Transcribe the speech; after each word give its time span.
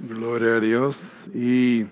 Gloria 0.00 0.56
a 0.56 0.60
Dios. 0.60 0.98
Y 1.32 1.86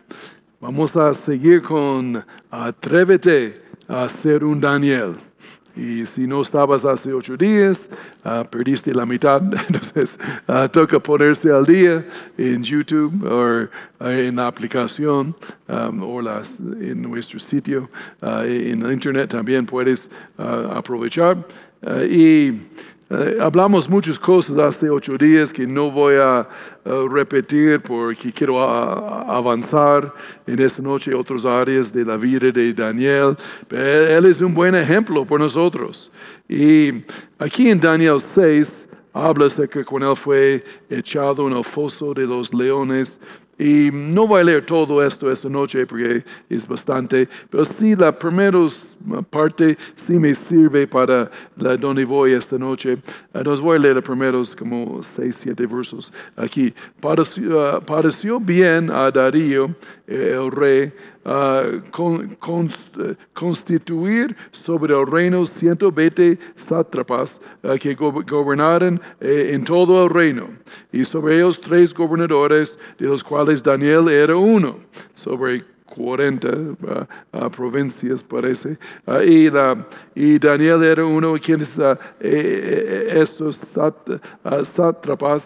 vamos 0.61 0.97
a 0.97 1.15
seguir 1.25 1.63
con 1.63 2.25
Atrévete 2.51 3.61
a 3.89 4.09
ser 4.09 4.45
un 4.45 4.61
Daniel. 4.61 5.17
Y 5.77 6.05
si 6.07 6.27
no 6.27 6.43
estabas 6.43 6.85
hace 6.85 7.15
ocho 7.15 7.37
días, 7.37 7.79
ah, 8.25 8.45
perdiste 8.51 8.93
la 8.93 9.07
mitad. 9.07 9.41
Entonces, 9.69 10.11
uh, 10.49 10.69
toca 10.69 10.99
ponerse 10.99 11.51
al 11.51 11.65
día 11.65 12.05
en 12.37 12.63
YouTube 12.63 13.25
o 13.25 13.69
ah, 14.01 14.13
en 14.13 14.37
la 14.37 14.49
aplicación 14.49 15.35
um, 15.69 16.03
o 16.03 16.21
las, 16.21 16.51
en 16.61 17.03
nuestro 17.03 17.39
sitio. 17.39 17.89
en 18.21 18.85
Internet 18.93 19.31
también 19.31 19.65
puedes 19.65 20.11
aprovechar. 20.37 21.47
y 22.11 22.53
eh, 23.13 23.37
hablamos 23.41 23.89
muchas 23.89 24.19
cosas 24.19 24.59
hace 24.59 24.89
ocho 24.89 25.19
días 25.19 25.53
que 25.53 25.67
no 25.67 25.91
voy 25.91 26.15
a 26.15 26.49
repetir 27.11 27.81
porque 27.83 28.33
quiero 28.33 28.61
avanzar 28.61 30.13
en 30.47 30.59
esta 30.59 30.83
noche 30.83 31.15
otras 31.15 31.45
áreas 31.45 31.93
de 31.93 32.05
la 32.05 32.17
vida 32.17 32.51
de 32.51 32.73
Daniel. 32.73 33.37
Él 33.71 34.25
es 34.27 34.41
un 34.41 34.53
buen 34.53 34.75
ejemplo 34.75 35.25
por 35.25 35.39
nosotros. 35.39 36.11
Y 36.49 37.05
aquí 37.39 37.71
en 37.71 37.79
Daniel 37.79 38.19
6 38.35 38.83
habla 39.13 39.49
de 39.49 39.69
que 39.69 39.85
cuando 39.85 40.13
él 40.13 40.17
fue 40.17 40.65
echado 40.91 41.47
en 41.47 41.57
el 41.57 41.65
foso 41.65 42.15
de 42.15 42.27
los 42.27 42.53
leones, 42.53 43.21
y 43.63 43.91
no 43.93 44.27
voy 44.27 44.41
a 44.41 44.45
leer 44.45 44.67
todo 44.67 45.05
esto 45.05 45.31
esta 45.31 45.49
noche 45.49 45.87
porque 45.87 46.25
es 46.51 46.67
bastante, 46.67 47.29
pero 47.49 47.65
sí 47.65 47.95
la 47.95 48.11
primera 48.11 48.59
parte 49.31 49.79
sí 50.05 50.15
me 50.15 50.35
sirve 50.35 50.89
para 50.89 51.31
la 51.57 51.77
donde 51.77 52.05
voy 52.05 52.33
esta 52.33 52.59
noche. 52.59 52.99
Entonces 53.33 53.63
voy 53.63 53.77
a 53.77 53.79
leer 53.79 53.95
los 53.95 54.05
primeros 54.05 54.57
como 54.57 55.01
seis, 55.15 55.37
siete 55.41 55.65
versos 55.67 56.13
aquí. 56.37 56.75
Pareció, 57.01 57.81
pareció 57.83 58.41
bien 58.41 58.91
a 58.91 59.13
Darío, 59.13 59.73
el 60.09 60.51
rey, 60.51 60.93
constituir 63.35 64.37
sobre 64.53 64.95
el 64.95 65.07
reino 65.07 65.47
120 65.47 66.39
sátrapas 66.57 67.41
que 67.81 67.95
gobernaran 67.95 69.01
eh, 69.21 69.51
en 69.53 69.65
todo 69.65 70.05
el 70.05 70.11
reino, 70.11 70.49
y 70.93 71.05
sobre 71.05 71.37
ellos 71.37 71.61
tres 71.61 71.95
gobernadores, 71.95 72.79
de 72.99 73.07
los 73.07 73.23
cuales 73.23 73.63
Daniel 73.63 74.09
era 74.09 74.37
uno, 74.37 74.79
sobre 75.15 75.65
40 75.95 76.49
provincias 77.55 78.23
parece, 78.23 78.79
y, 79.25 79.49
y, 80.15 80.39
Daniel 80.39 80.83
era 80.83 81.05
uno 81.05 81.35
de 81.35 81.41
quienes 81.41 81.69
eh, 81.79 81.97
eh, 82.21 83.09
estos 83.23 83.61
sátrapas 84.75 85.45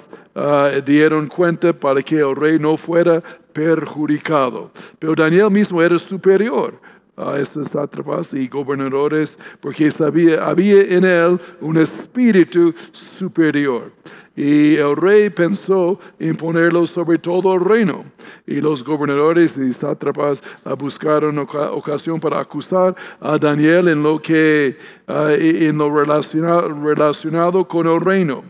dieron 0.85 1.29
cuenta 1.29 1.73
para 1.73 2.03
que 2.03 2.17
el 2.17 2.37
rey 2.37 2.59
no 2.59 2.77
fuera 2.77 3.23
perjudicado. 3.53 4.71
Pero 4.99 5.15
Daniel 5.15 5.51
mismo 5.51 5.81
era 5.83 5.99
superior 5.99 6.79
a 7.17 7.39
estos 7.39 7.69
sátrapas 7.69 8.33
y 8.33 8.49
gobernadores 8.49 9.39
porque 9.61 9.91
sabía, 9.91 10.47
había 10.47 10.83
en 10.83 11.05
él 11.05 11.41
un 11.61 11.79
espíritu 11.79 12.75
superior. 13.19 13.91
Y 14.37 14.77
el 14.77 14.97
rey 14.97 15.31
pensó 15.31 15.99
en 16.19 16.37
ponerlo 16.37 16.87
sobre 16.87 17.19
todo 17.19 17.55
el 17.55 17.65
reino. 17.65 18.05
Y 18.47 18.61
los 18.61 18.85
gobernadores 18.85 19.57
y 19.57 19.73
sátrapas 19.73 20.43
buscaron 20.79 21.39
ocasión 21.39 22.21
para 22.21 22.41
acusar 22.41 22.95
a 23.21 23.39
Daniel 23.39 23.89
en 23.89 24.03
lo 24.03 24.21
que 24.21 24.77
ah, 25.07 25.33
en 25.33 25.79
lo 25.79 25.91
relacionado, 25.91 26.69
relacionado 26.69 27.67
con 27.67 27.87
el 27.87 28.01
reino 28.01 28.45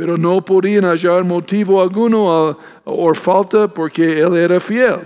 pero 0.00 0.16
no 0.16 0.42
podían 0.42 0.84
hallar 0.84 1.24
motivo 1.24 1.82
alguno 1.82 2.56
o 2.84 3.14
falta 3.14 3.68
porque 3.68 4.18
él 4.18 4.34
era 4.34 4.58
fiel. 4.58 5.00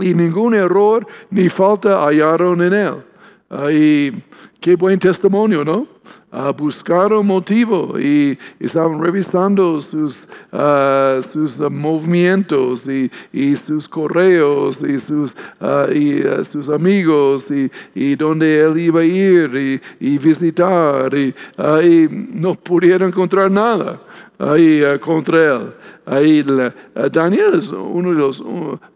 Y 0.00 0.14
ningún 0.14 0.54
error 0.54 1.06
ni 1.30 1.48
falta 1.48 2.04
hallaron 2.04 2.62
en 2.62 2.72
él. 2.72 2.94
y 3.72 4.12
qué 4.60 4.76
buen 4.76 4.98
testimonio, 4.98 5.64
¿no? 5.64 5.86
uh, 6.32 6.52
buscaron 6.52 7.26
motivo 7.26 7.98
y 7.98 8.38
estaban 8.60 9.00
revisando 9.00 9.80
sus, 9.80 10.16
uh, 10.52 11.22
sus 11.32 11.58
uh, 11.58 11.70
movimientos 11.70 12.86
y, 12.86 13.10
y, 13.32 13.56
sus 13.56 13.88
correos 13.88 14.78
y 14.82 14.98
sus, 15.00 15.34
y, 15.94 16.22
sus 16.50 16.68
amigos 16.68 17.46
y, 17.50 17.70
y 17.94 18.16
dónde 18.16 18.60
él 18.60 18.78
iba 18.78 19.00
a 19.00 19.04
ir 19.04 19.80
y, 20.00 20.18
visitar 20.18 21.14
y, 21.14 21.34
no 22.32 22.54
pudieron 22.54 23.08
encontrar 23.08 23.50
nada 23.50 24.00
ahí 24.38 24.82
contra 25.00 25.56
él. 25.56 25.74
Ahí 26.06 26.44
Daniel 27.12 27.54
es 27.54 27.68
uno 27.68 28.10
de 28.10 28.18
los 28.18 28.42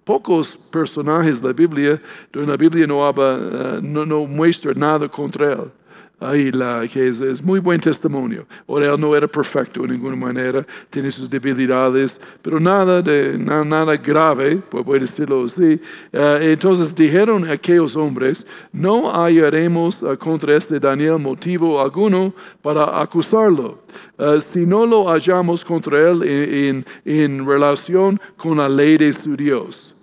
pocos 0.05 0.59
personajes 0.71 1.41
de 1.41 1.49
la 1.49 1.55
Biblia 1.55 2.03
donde 2.33 2.51
la 2.51 2.57
Biblia 2.57 2.87
no, 2.87 3.07
habla, 3.07 3.81
no, 3.83 4.07
no 4.07 4.27
muestra 4.27 4.73
nada 4.75 5.09
contra 5.09 5.53
él 5.53 5.71
ahí 6.23 6.51
la, 6.53 6.87
que 6.89 7.09
es, 7.09 7.43
muy 7.43 7.61
buen 7.61 7.81
testimonio. 7.81 8.47
Ahora 8.69 8.93
él 8.93 9.01
no 9.01 9.15
era 9.15 9.27
perfecto 9.27 9.83
de 9.83 9.89
ninguna 9.89 10.17
manera, 10.17 10.67
tiene 10.91 11.11
sus 11.11 11.29
debilidades, 11.29 12.21
pero 12.43 12.59
nada, 12.59 13.03
de, 13.03 13.39
nada, 13.39 13.97
grave, 13.97 14.57
puedo 14.71 14.99
decirlo 14.99 15.45
así. 15.45 15.81
Eh, 16.13 16.39
entonces 16.53 16.95
dijeron 16.95 17.49
aquellos 17.49 17.97
hombres, 17.97 18.47
no 18.73 19.11
hallaremos 19.11 20.03
eh, 20.03 20.17
contra 20.19 20.57
este 20.57 20.79
Daniel 20.79 21.19
motivo 21.19 21.81
alguno 21.81 22.35
para 22.63 23.01
acusarlo, 23.01 23.79
eh, 24.19 24.39
si 24.53 24.61
no 24.61 24.87
lo 24.87 25.09
hallamos 25.09 25.65
contra 25.65 26.11
él 26.11 26.23
en, 26.23 26.87
en 27.05 27.47
relación 27.47 28.21
con 28.37 28.59
la 28.59 28.69
ley 28.69 28.97
de 28.97 29.13
su 29.13 29.37
Dios. 29.37 29.95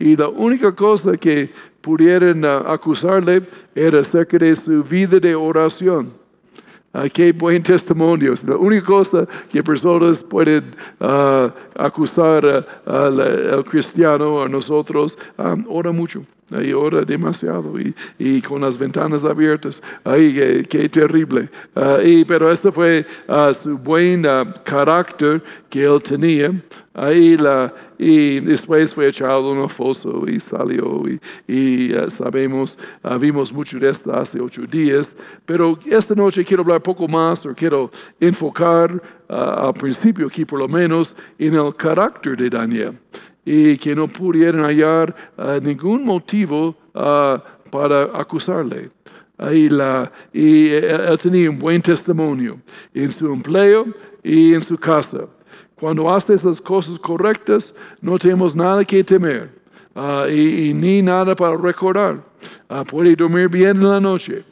Y 0.00 0.16
la 0.16 0.28
única 0.28 0.72
cosa 0.74 1.16
que 1.16 1.50
pudieran 1.88 2.44
acusarle 2.44 3.42
era 3.74 4.00
acerca 4.00 4.36
de 4.36 4.54
su 4.54 4.84
vida 4.84 5.18
de 5.18 5.34
oración. 5.34 6.12
Uh, 6.92 7.08
qué 7.12 7.32
buen 7.32 7.62
testimonio. 7.62 8.34
La 8.46 8.56
única 8.56 8.86
cosa 8.86 9.26
que 9.50 9.62
personas 9.62 10.18
pueden 10.18 10.64
uh, 11.00 11.50
acusar 11.76 12.44
al 12.84 13.64
cristiano, 13.70 14.42
a 14.42 14.48
nosotros, 14.48 15.16
um, 15.38 15.64
ora 15.68 15.92
mucho. 15.92 16.24
Ahí 16.50 16.72
ora 16.72 17.02
demasiado 17.02 17.74
y, 18.18 18.40
con 18.42 18.62
las 18.62 18.78
ventanas 18.78 19.24
abiertas. 19.24 19.82
Ahí, 20.04 20.64
qué, 20.68 20.88
terrible. 20.88 21.50
Uh, 21.74 22.00
y, 22.02 22.24
pero 22.24 22.50
este 22.50 22.72
fue 22.72 23.04
su 23.62 23.76
buen 23.76 24.24
carácter 24.64 25.42
que 25.68 25.84
él 25.84 26.02
tenía. 26.02 26.52
Ahí 26.94 27.36
la, 27.36 27.72
y 27.98 28.40
después 28.40 28.94
fue 28.94 29.08
echado 29.08 29.52
en 29.52 29.58
un 29.58 29.68
foso 29.68 30.24
y 30.26 30.40
salió 30.40 31.04
y, 31.46 31.92
sabemos, 32.16 32.78
uh, 33.04 33.18
vimos 33.18 33.52
mucho 33.52 33.78
de 33.78 33.90
esto 33.90 34.12
hace 34.12 34.40
ocho 34.40 34.62
días, 34.62 35.14
pero 35.44 35.78
esta 35.84 36.14
noche 36.14 36.44
quiero 36.44 36.62
hablar 36.62 36.82
poco 36.82 37.06
más 37.06 37.44
o 37.44 37.54
quiero 37.54 37.90
enfocar 38.18 38.94
uh, 39.28 39.32
al 39.32 39.74
principio 39.74 40.26
aquí 40.26 40.44
por 40.44 40.58
lo 40.58 40.68
menos 40.68 41.14
en 41.38 41.54
el 41.54 41.74
carácter 41.76 42.36
de 42.36 42.50
Daniel 42.50 42.98
y 43.50 43.78
que 43.78 43.94
no 43.94 44.06
pudieran 44.06 44.62
hallar 44.62 45.14
uh, 45.38 45.58
ningún 45.62 46.04
motivo 46.04 46.76
para 46.92 48.02
acusarle. 48.12 48.90
Ahí 49.38 49.70
la, 49.70 50.12
y 50.34 50.68
él 50.68 51.18
tenía 51.22 51.48
un 51.48 51.58
buen 51.58 51.80
testimonio 51.80 52.60
en 52.92 53.10
su 53.12 53.32
empleo 53.32 53.86
y 54.22 54.52
en 54.52 54.62
su 54.62 54.76
casa. 54.76 55.20
Cuando 55.76 56.12
haces 56.12 56.44
las 56.44 56.60
cosas 56.60 56.98
correctas, 56.98 57.72
no 58.02 58.18
tenemos 58.18 58.54
nada 58.54 58.84
que 58.84 59.02
temer 59.02 59.48
ah, 59.94 60.26
y, 60.28 60.74
ni 60.74 61.00
nada 61.00 61.34
para 61.34 61.56
recordar. 61.56 62.22
Uh, 62.68 62.84
puede 62.84 63.16
dormir 63.16 63.48
bien 63.48 63.76
en 63.76 63.88
la 63.88 64.00
noche. 64.00 64.44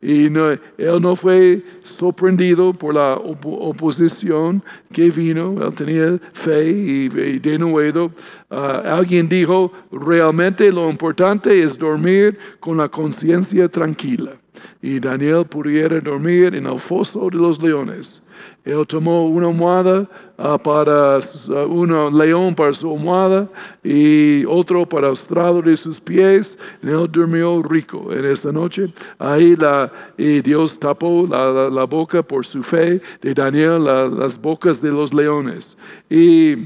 Y 0.00 0.26
él 0.26 1.02
no 1.02 1.16
fue 1.16 1.60
sorprendido 1.98 2.72
por 2.72 2.94
la 2.94 3.14
oposición 3.16 4.62
que 4.92 5.10
vino, 5.10 5.56
él 5.60 5.74
tenía 5.74 6.18
fe 6.34 6.70
y, 6.70 7.08
de 7.08 7.58
nuevo 7.58 8.12
ah, 8.50 8.82
alguien 8.84 9.28
dijo, 9.28 9.72
realmente 9.90 10.70
lo 10.70 10.88
importante 10.88 11.62
es 11.62 11.76
dormir 11.76 12.38
con 12.60 12.76
la 12.76 12.88
conciencia 12.88 13.68
tranquila. 13.68 14.36
Y 14.82 15.00
Daniel 15.00 15.44
pudiera 15.44 16.00
dormir 16.00 16.54
en 16.54 16.66
el 16.66 16.78
foso 16.78 17.28
de 17.30 17.36
los 17.36 17.60
leones. 17.60 18.22
Él 18.64 18.86
tomó 18.86 19.26
una 19.26 19.48
almohada 19.48 20.06
uh, 20.36 20.58
para 20.58 21.18
uh, 21.18 21.72
un 21.72 22.18
león 22.18 22.54
para 22.54 22.74
su 22.74 22.92
almohada 22.92 23.48
y 23.82 24.44
otro 24.44 24.86
para 24.86 25.06
el 25.08 25.14
estrado 25.14 25.62
de 25.62 25.76
sus 25.76 25.98
pies. 26.00 26.58
Y 26.82 26.88
él 26.88 27.08
durmió 27.10 27.62
rico 27.62 28.12
en 28.12 28.26
esta 28.26 28.52
noche. 28.52 28.92
Ahí 29.18 29.56
la, 29.56 29.90
y 30.18 30.42
Dios 30.42 30.78
tapó 30.78 31.26
la, 31.26 31.70
la, 31.70 31.84
boca 31.84 32.22
por 32.22 32.44
su 32.44 32.62
fe 32.62 33.00
de 33.22 33.32
Daniel, 33.32 33.84
las 33.84 34.38
bocas 34.38 34.82
de 34.82 34.90
los 34.90 35.14
leones. 35.14 35.74
Y 36.10 36.54
uh, 36.54 36.64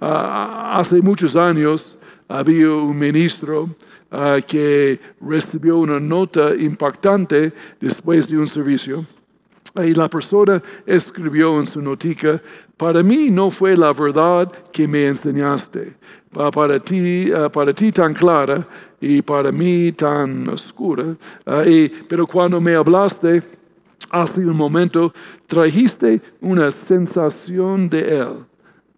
hace 0.00 1.00
muchos 1.00 1.36
años 1.36 1.96
había 2.28 2.70
un 2.70 2.98
ministro 2.98 3.68
que 4.46 5.00
recibió 5.20 5.78
una 5.78 5.98
nota 5.98 6.54
impactante 6.54 7.52
después 7.80 8.28
de 8.28 8.38
un 8.38 8.46
servicio 8.46 9.04
Y 9.76 9.94
la 9.94 10.08
persona 10.08 10.62
escribió 10.86 11.58
en 11.58 11.66
su 11.66 11.82
notica, 11.82 12.40
para 12.76 13.02
mí 13.02 13.30
no 13.30 13.50
fue 13.50 13.76
la 13.76 13.92
verdad 13.92 14.50
que 14.72 14.86
me 14.86 15.06
enseñaste, 15.06 15.94
para 16.52 16.78
ti, 16.78 17.32
ah, 17.32 17.48
para 17.48 17.72
ti 17.72 17.90
tan 17.90 18.14
clara 18.14 18.66
y 19.00 19.22
para 19.22 19.50
mí 19.50 19.92
tan 19.92 20.48
oscura, 20.48 21.16
ah, 21.46 21.64
pero 22.08 22.26
cuando 22.26 22.60
me 22.60 22.74
hablaste 22.74 23.42
hace 24.10 24.40
un 24.46 24.56
momento, 24.56 25.12
trajiste 25.46 26.20
una 26.40 26.70
sensación 26.70 27.88
de 27.88 28.18
Él, 28.18 28.44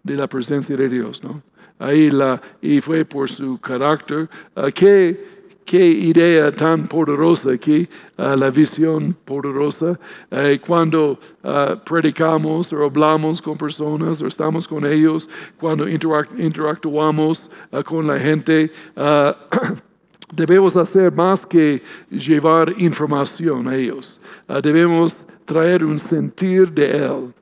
de 0.03 0.15
la 0.15 0.27
presencia 0.27 0.77
de 0.77 0.89
Dios, 0.89 1.23
¿no? 1.23 1.43
Ahí 1.79 2.11
la, 2.11 2.41
y 2.63 2.81
fue 2.81 3.05
por 3.05 3.29
su 3.29 3.59
carácter, 3.59 4.29
uh, 4.57 4.71
qué 5.67 5.85
idea 5.85 6.51
tan 6.53 6.87
poderosa 6.87 7.53
aquí, 7.53 7.89
ah, 8.17 8.37
la 8.37 8.51
visión 8.51 9.15
poderosa. 9.25 9.99
Eh, 10.31 10.59
cuando 10.67 11.19
ah, 11.43 11.77
predicamos 11.85 12.73
o 12.73 12.85
hablamos 12.85 13.43
con 13.43 13.59
personas 13.59 14.23
o 14.23 14.29
estamos 14.29 14.67
con 14.67 14.87
ellos, 14.87 15.29
cuando 15.59 15.87
interactuamos 15.89 17.51
ah, 17.73 17.83
con 17.83 18.07
la 18.07 18.19
gente, 18.19 18.71
debemos 20.33 20.77
hacer 20.77 21.13
más 21.13 21.45
que 21.47 21.83
llevar 22.11 22.73
información 22.79 23.69
a 23.69 23.77
ellos. 23.77 24.21
debemos 24.63 25.15
traer 25.45 25.85
un 25.85 25.99
sentir 25.99 26.73
de 26.73 26.97
Él 26.97 27.35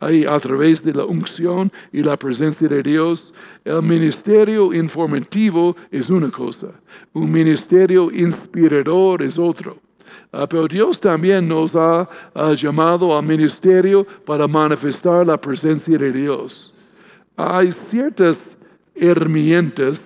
ahí 0.00 0.24
a 0.24 0.38
través 0.40 0.82
de 0.82 0.92
la 0.92 1.04
unción 1.04 1.70
y 1.92 2.02
la 2.02 2.16
presencia 2.16 2.68
de 2.68 2.82
Dios. 2.82 3.32
El 3.64 3.82
ministerio 3.82 4.72
informativo 4.72 5.76
es 5.90 6.10
una 6.10 6.30
cosa, 6.30 6.68
un 7.12 7.30
ministerio 7.30 8.10
inspirador 8.10 9.22
es 9.22 9.38
otro. 9.38 9.78
Ah, 10.32 10.46
pero 10.46 10.68
Dios 10.68 11.00
también 11.00 11.48
nos 11.48 11.74
ha, 11.74 12.08
llamado 12.54 13.16
al 13.16 13.24
ministerio 13.24 14.06
para 14.24 14.46
manifestar 14.46 15.26
la 15.26 15.36
presencia 15.36 15.98
de 15.98 16.12
Dios. 16.12 16.72
Hay 17.36 17.72
ciertas 17.88 18.38
herramientas 18.94 20.00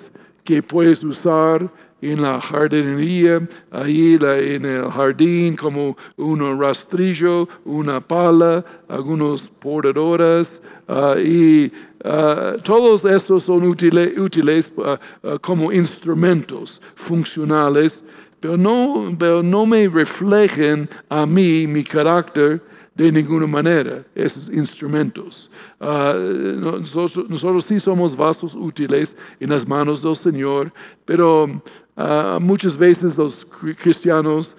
que 0.45 0.63
puedes 0.63 1.03
usar 1.05 1.71
en 2.13 2.23
la 2.23 2.41
jardinería, 2.41 3.41
ahí 3.71 4.19
en 4.21 4.65
el 4.65 4.91
jardín, 4.91 5.57
como 5.57 5.97
un 6.17 6.61
rastrillo, 6.61 7.49
una 7.65 8.01
pala, 8.01 8.65
algunos 8.89 9.43
podadoras, 9.61 10.61
ah, 10.89 11.15
y 11.19 11.73
ah, 12.05 12.57
todos 12.63 13.05
estos 13.05 13.45
son 13.45 13.65
útiles, 13.65 14.73
ah, 14.85 14.99
como 15.41 15.73
instrumentos 15.73 16.81
funcionales, 16.95 18.03
pero 18.41 18.57
no, 18.57 19.17
pero 19.19 19.43
no 19.43 19.65
me 19.65 19.89
reflejen 19.89 20.89
a 21.09 21.25
mí 21.25 21.67
mi 21.67 21.83
carácter 21.83 22.61
de 22.95 23.11
ninguna 23.11 23.47
manera 23.47 24.05
esos 24.15 24.49
instrumentos. 24.51 25.51
nosotros, 25.81 27.65
sí 27.65 27.81
somos 27.81 28.15
vasos 28.15 28.55
útiles 28.55 29.17
en 29.41 29.51
las 29.51 29.67
manos 29.67 30.03
del 30.03 30.15
Señor, 30.15 30.73
pero 31.05 31.61
Ah, 31.97 32.39
muchas 32.41 32.77
veces 32.77 33.17
los 33.17 33.47
cristianos, 33.81 34.57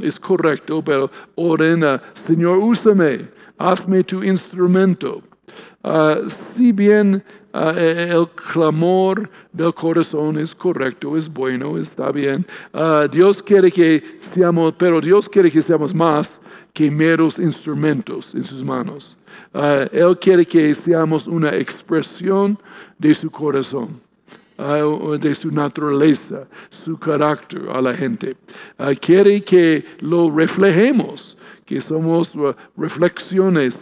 es 0.00 0.18
correcto, 0.18 0.82
pero 0.82 1.10
oren, 1.34 1.84
Señor, 2.26 2.58
úsame, 2.58 3.28
hazme 3.58 4.02
tu 4.04 4.22
instrumento. 4.22 5.22
Ah, 5.84 6.16
si 6.54 6.72
bien 6.72 7.22
ah, 7.52 7.74
e, 7.76 8.08
el 8.10 8.26
clamor 8.30 9.28
del 9.52 9.74
corazón 9.74 10.38
es 10.38 10.54
correcto, 10.54 11.14
es 11.14 11.30
bueno, 11.30 11.76
está 11.76 12.10
bien, 12.10 12.46
Dios 13.10 13.42
quiere 13.42 13.70
que 13.70 14.02
seamos, 14.32 14.74
pero 14.78 15.00
Dios 15.00 15.28
quiere 15.28 15.50
que 15.50 15.60
seamos 15.60 15.94
más 15.94 16.40
que 16.72 16.90
meros 16.90 17.38
instrumentos 17.38 18.34
en 18.34 18.44
sus 18.44 18.64
manos. 18.64 19.18
él 19.92 20.18
quiere 20.18 20.46
que 20.46 20.74
seamos 20.74 21.26
una 21.26 21.54
expresión 21.54 22.58
de 22.98 23.14
su 23.14 23.30
corazón. 23.30 24.00
Ah, 24.64 24.78
de 25.18 25.34
su 25.34 25.50
naturaleza, 25.50 26.46
su 26.70 26.96
carácter 26.96 27.62
a 27.72 27.82
la 27.82 27.94
gente. 27.94 28.36
Ah, 28.78 28.92
quiere 28.94 29.40
que 29.42 29.84
lo 29.98 30.30
reflejemos, 30.30 31.36
que 31.66 31.80
somos 31.80 32.32
uh, 32.36 32.54
reflexiones, 32.76 33.76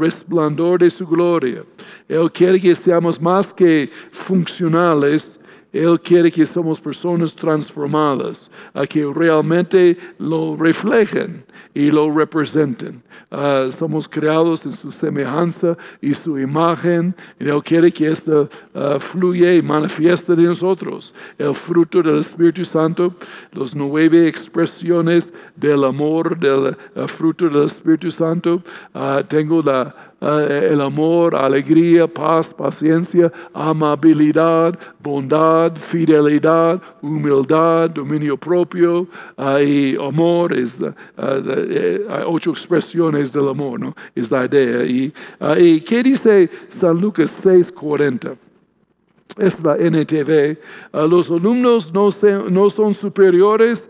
resplandor 0.00 0.80
de 0.80 0.90
su 0.90 1.06
gloria. 1.06 1.62
Él 2.08 2.32
quiere 2.32 2.60
que 2.60 2.74
seamos 2.74 3.20
más 3.20 3.54
que 3.54 3.90
funcionales, 4.26 5.38
él 5.72 5.98
quiere 6.00 6.30
que 6.30 6.44
somos 6.44 6.80
personas 6.80 7.34
transformadas, 7.34 8.50
a 8.74 8.86
que 8.86 9.04
realmente 9.14 9.96
lo 10.18 10.56
reflejen 10.56 11.44
y 11.74 11.90
lo 11.90 12.14
representen. 12.14 13.02
Ah, 13.30 13.68
somos 13.78 14.06
creados 14.06 14.64
en 14.66 14.76
su 14.76 14.92
semejanza 14.92 15.74
y 16.02 16.12
su 16.12 16.38
imagen, 16.38 17.16
y 17.40 17.48
Él 17.48 17.62
quiere 17.62 17.90
que 17.90 18.10
esto 18.10 18.50
uh, 18.74 18.98
fluya 18.98 19.54
y 19.54 19.62
manifieste 19.62 20.36
de 20.36 20.42
nosotros. 20.42 21.14
El 21.38 21.54
fruto 21.54 22.02
del 22.02 22.18
Espíritu 22.18 22.66
Santo, 22.66 23.14
las 23.52 23.74
nueve 23.74 24.28
expresiones 24.28 25.32
del 25.56 25.84
amor, 25.84 26.38
del 26.38 26.76
uh, 26.94 27.08
fruto 27.08 27.48
del 27.48 27.64
Espíritu 27.64 28.10
Santo. 28.10 28.62
tengo 29.28 29.62
la 29.62 30.11
el 30.22 30.80
amor, 30.80 31.34
alegría, 31.34 32.06
paz, 32.06 32.52
paciencia, 32.54 33.32
amabilidad, 33.54 34.78
bondad, 35.00 35.76
fidelidad, 35.76 36.80
humildad, 37.02 37.90
dominio 37.90 38.36
propio 38.36 39.08
amor. 39.36 40.52
Es, 40.52 40.80
eh, 40.80 40.92
eh, 41.18 42.06
ocho 42.26 42.50
expresiones 42.50 43.32
del 43.32 43.48
amor, 43.48 43.80
¿no? 43.80 43.94
Es 44.14 44.30
la 44.30 44.46
idea. 44.46 44.84
¿Y, 44.84 45.12
y 45.58 45.80
qué 45.80 46.02
dice 46.02 46.48
San 46.80 47.00
Lucas 47.00 47.32
6:40? 47.42 48.36
Es 49.38 49.58
la 49.62 49.76
NTV, 49.76 50.58
los 51.08 51.30
alumnos 51.30 51.92
no, 51.92 52.10
no 52.50 52.70
son 52.70 52.94
superiores, 52.94 53.88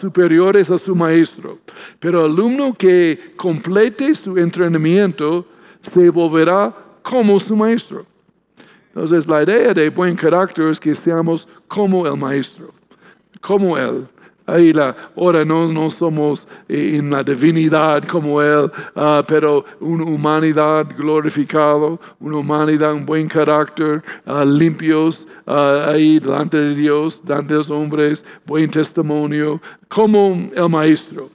superiores 0.00 0.70
a 0.70 0.78
su 0.78 0.94
maestro, 0.94 1.58
pero 1.98 2.24
el 2.24 2.32
alumno 2.32 2.74
que 2.74 3.32
complete 3.36 4.14
su 4.14 4.36
entrenamiento 4.38 5.46
se 5.82 6.10
volverá 6.10 6.74
como 7.02 7.40
su 7.40 7.56
maestro. 7.56 8.06
Entonces 8.94 9.26
la 9.26 9.42
idea 9.42 9.72
de 9.72 9.88
buen 9.90 10.16
carácter 10.16 10.68
es 10.68 10.80
que 10.80 10.94
seamos 10.94 11.46
como 11.68 12.06
el 12.06 12.16
maestro, 12.16 12.72
como 13.40 13.78
él. 13.78 14.06
Ahí 14.50 14.72
la, 14.72 14.96
ahora 15.16 15.44
no, 15.44 15.68
no 15.68 15.88
somos 15.90 16.46
eh, 16.68 16.96
en 16.96 17.10
la 17.10 17.22
divinidad 17.22 18.02
como 18.08 18.42
Él, 18.42 18.70
ah, 18.96 19.22
pero 19.26 19.64
una 19.80 20.04
humanidad 20.04 20.86
glorificado, 20.96 22.00
una 22.18 22.38
humanidad, 22.38 22.94
un 22.94 23.06
buen 23.06 23.28
carácter, 23.28 24.02
ah, 24.26 24.44
limpios 24.44 25.26
ah, 25.46 25.90
ahí 25.90 26.18
delante 26.18 26.56
de 26.56 26.74
Dios, 26.74 27.20
delante 27.24 27.52
de 27.52 27.58
los 27.58 27.70
hombres, 27.70 28.24
buen 28.46 28.70
testimonio, 28.70 29.60
como 29.88 30.50
el 30.52 30.68
Maestro. 30.68 31.30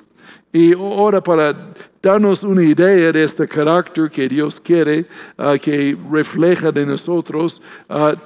Y 0.51 0.74
ahora 0.74 1.22
para 1.22 1.56
darnos 2.01 2.44
una 2.44 2.63
idea 2.63 3.12
de 3.12 3.24
este 3.24 3.48
carácter 3.48 4.10
que 4.10 4.28
Dios 4.30 4.60
quiere 4.62 5.06
que 5.62 5.98
refleja 6.12 6.72
de 6.72 6.86
nosotros, 6.86 7.62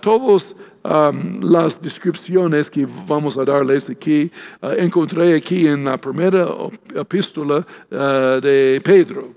todas 0.01 0.55
um, 0.83 1.39
las 1.41 1.81
descripciones 1.81 2.69
que 2.69 2.87
vamos 3.07 3.37
a 3.37 3.45
darles 3.45 3.89
aquí, 3.89 4.31
uh, 4.61 4.69
encontré 4.77 5.35
aquí 5.35 5.67
en 5.67 5.85
la 5.85 5.97
primera 5.97 6.47
epístola 6.95 7.65
de 7.89 8.81
Pedro 8.83 9.33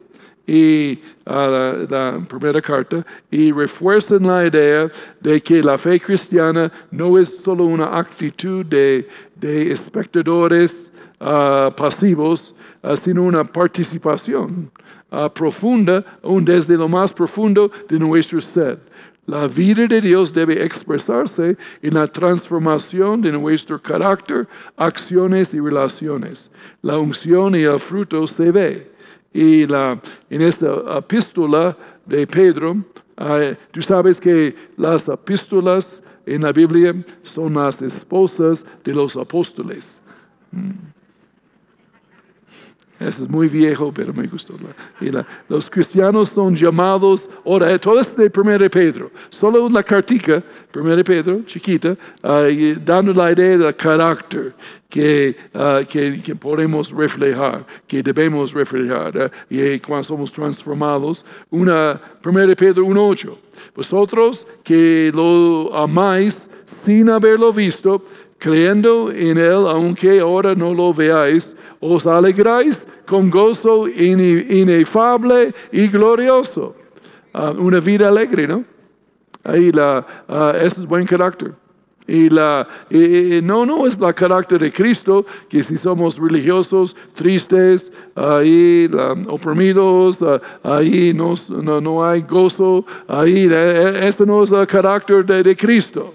y 0.47 0.99
la, 1.25 1.87
la, 1.89 2.27
primera 2.29 2.61
carta 2.61 3.05
y 3.31 3.53
refuerzan 3.53 4.27
la 4.27 4.47
idea 4.47 4.91
de 5.21 5.41
que 5.41 5.63
la 5.63 5.79
fe 5.79 6.01
cristiana 6.01 6.71
no 6.91 7.19
es 7.19 7.33
solo 7.45 7.65
una 7.65 7.97
actitud 7.97 8.67
de, 8.67 9.09
de 9.37 9.73
espectadores 9.73 10.91
pasivos, 11.77 12.55
sino 13.03 13.23
una 13.23 13.45
participación 13.45 14.71
uh, 15.13 15.29
profunda, 15.31 16.05
aún 16.23 16.45
desde 16.45 16.77
lo 16.77 16.89
más 16.89 17.13
profundo 17.13 17.71
de 17.89 17.99
nuestro 17.99 18.41
ser. 18.41 18.79
La 19.27 19.47
vida 19.47 19.87
de 19.87 20.01
Dios 20.01 20.33
debe 20.33 20.65
expresarse 20.65 21.57
en 21.81 21.95
la 21.95 22.09
transformación 22.09 23.21
de 23.21 23.31
nuestro 23.31 23.81
carácter, 23.81 24.49
acciones 24.77 25.55
y 25.55 25.61
relaciones. 25.61 26.51
La 26.83 26.99
unción 26.99 27.55
y 27.55 27.63
el 27.63 27.79
fruto 27.79 28.27
se 28.27 28.51
ve. 28.51 28.91
Y 29.33 29.67
la, 29.67 30.01
en 30.29 30.43
esta 30.43 30.99
epístola 30.99 31.77
de 32.05 32.27
Pedro, 32.27 32.73
uh, 32.73 33.55
tú 33.71 33.81
sabes 33.81 34.21
que 34.21 34.55
las 34.77 35.09
epístolas 35.09 36.03
en 36.27 36.43
la 36.43 36.53
Biblia 36.53 36.93
son 37.23 37.55
las 37.55 37.81
esposas 37.81 38.65
de 38.85 38.93
los 38.93 39.17
apóstoles. 39.17 39.87
Mm. 40.51 41.02
Eso 43.09 43.25
es 43.25 43.29
muy 43.29 43.49
viejo, 43.49 43.93
pero 43.93 44.13
me 44.13 44.27
gustó. 44.27 44.55
Los 45.49 45.69
cristianos 45.69 46.29
son 46.29 46.55
llamados, 46.55 47.29
ahora, 47.45 47.77
todo 47.79 48.01
es 48.01 48.17
de 48.17 48.31
1 48.35 48.71
Pedro, 48.71 49.11
solo 49.31 49.65
una 49.65 49.83
cartica, 49.83 50.43
1 50.75 51.05
Pedro, 51.05 51.43
chiquita, 51.47 51.97
dando 52.85 53.13
la 53.13 53.33
idea 53.33 53.59
del 53.59 53.77
carácter 53.77 54.55
que, 54.89 55.37
que, 55.89 56.35
podemos 56.37 56.91
reflejar, 56.91 57.67
que 57.87 58.03
debemos 58.03 58.53
reflejar, 58.53 59.31
y 59.51 59.81
cuando 59.81 60.05
somos 60.05 60.33
transformados. 60.33 61.25
Una, 61.51 62.01
1 62.25 62.57
Pedro 62.57 62.85
1.8, 62.85 63.37
vosotros 63.75 64.47
que 64.63 65.11
lo 65.13 65.75
amáis 65.75 66.49
sin 66.85 67.09
haberlo 67.11 67.53
visto, 67.53 68.05
creyendo 68.43 69.13
en 69.13 69.39
Él, 69.39 69.67
aunque 69.69 70.19
ahora 70.19 70.53
no 70.55 70.75
lo 70.75 70.93
veáis, 70.93 71.57
os 71.79 72.05
alegráis 72.07 72.85
con 73.07 73.31
gozo 73.31 73.87
inefable 73.89 75.55
y 75.71 75.87
glorioso. 75.87 76.75
Ah, 77.33 77.53
una 77.57 77.79
vida 77.79 78.09
alegre, 78.09 78.49
¿no? 78.49 78.65
Ahí 79.45 79.71
la, 79.71 80.05
uh, 80.29 80.57
es 80.57 80.75
buen 80.87 81.07
carácter. 81.07 81.53
Y 82.09 82.29
la, 82.31 82.67
no, 83.45 83.65
no 83.65 83.87
es 83.87 83.97
la 83.99 84.13
carácter 84.13 84.61
de 84.61 84.73
Cristo, 84.73 85.25
que 85.49 85.63
si 85.63 85.79
somos 85.79 86.19
religiosos, 86.19 86.97
tristes, 87.15 87.93
ahí 88.17 88.91
oprimidos, 89.29 90.19
ah, 90.21 90.41
ahí 90.65 91.15
no, 91.15 91.35
no, 91.81 92.05
hay 92.05 92.23
gozo, 92.23 92.85
ahí, 93.07 93.49
este 94.01 94.27
no 94.27 94.43
es 94.43 94.51
el 94.51 94.67
carácter 94.67 95.25
de 95.25 95.57
Cristo. 95.57 96.13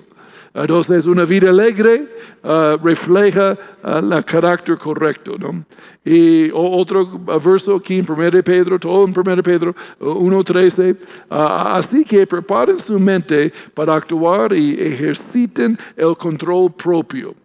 Entonces, 0.58 1.06
una 1.06 1.24
vida 1.24 1.52
alegre 1.52 2.08
uh, 2.44 2.78
refleja 2.84 3.56
el 3.84 4.12
uh, 4.12 4.24
carácter 4.26 4.78
correcto. 4.80 5.38
¿no? 5.38 5.64
Y 6.04 6.50
otro 6.52 7.20
verso 7.20 7.76
aquí 7.76 8.00
en 8.00 8.10
1 8.10 8.44
Pedro, 8.44 8.80
todo 8.80 9.06
en 9.06 9.14
1 9.16 9.44
Pedro 9.44 9.76
1.13. 10.00 10.96
Uh, 10.96 10.98
así 11.30 12.04
que 12.04 12.26
preparen 12.26 12.80
su 12.80 13.00
mente 13.00 13.54
para 13.76 13.96
actuar 13.96 14.52
y 14.52 14.74
ejerciten 14.82 15.78
el 15.96 16.18
control 16.18 16.74
propio. 16.74 17.36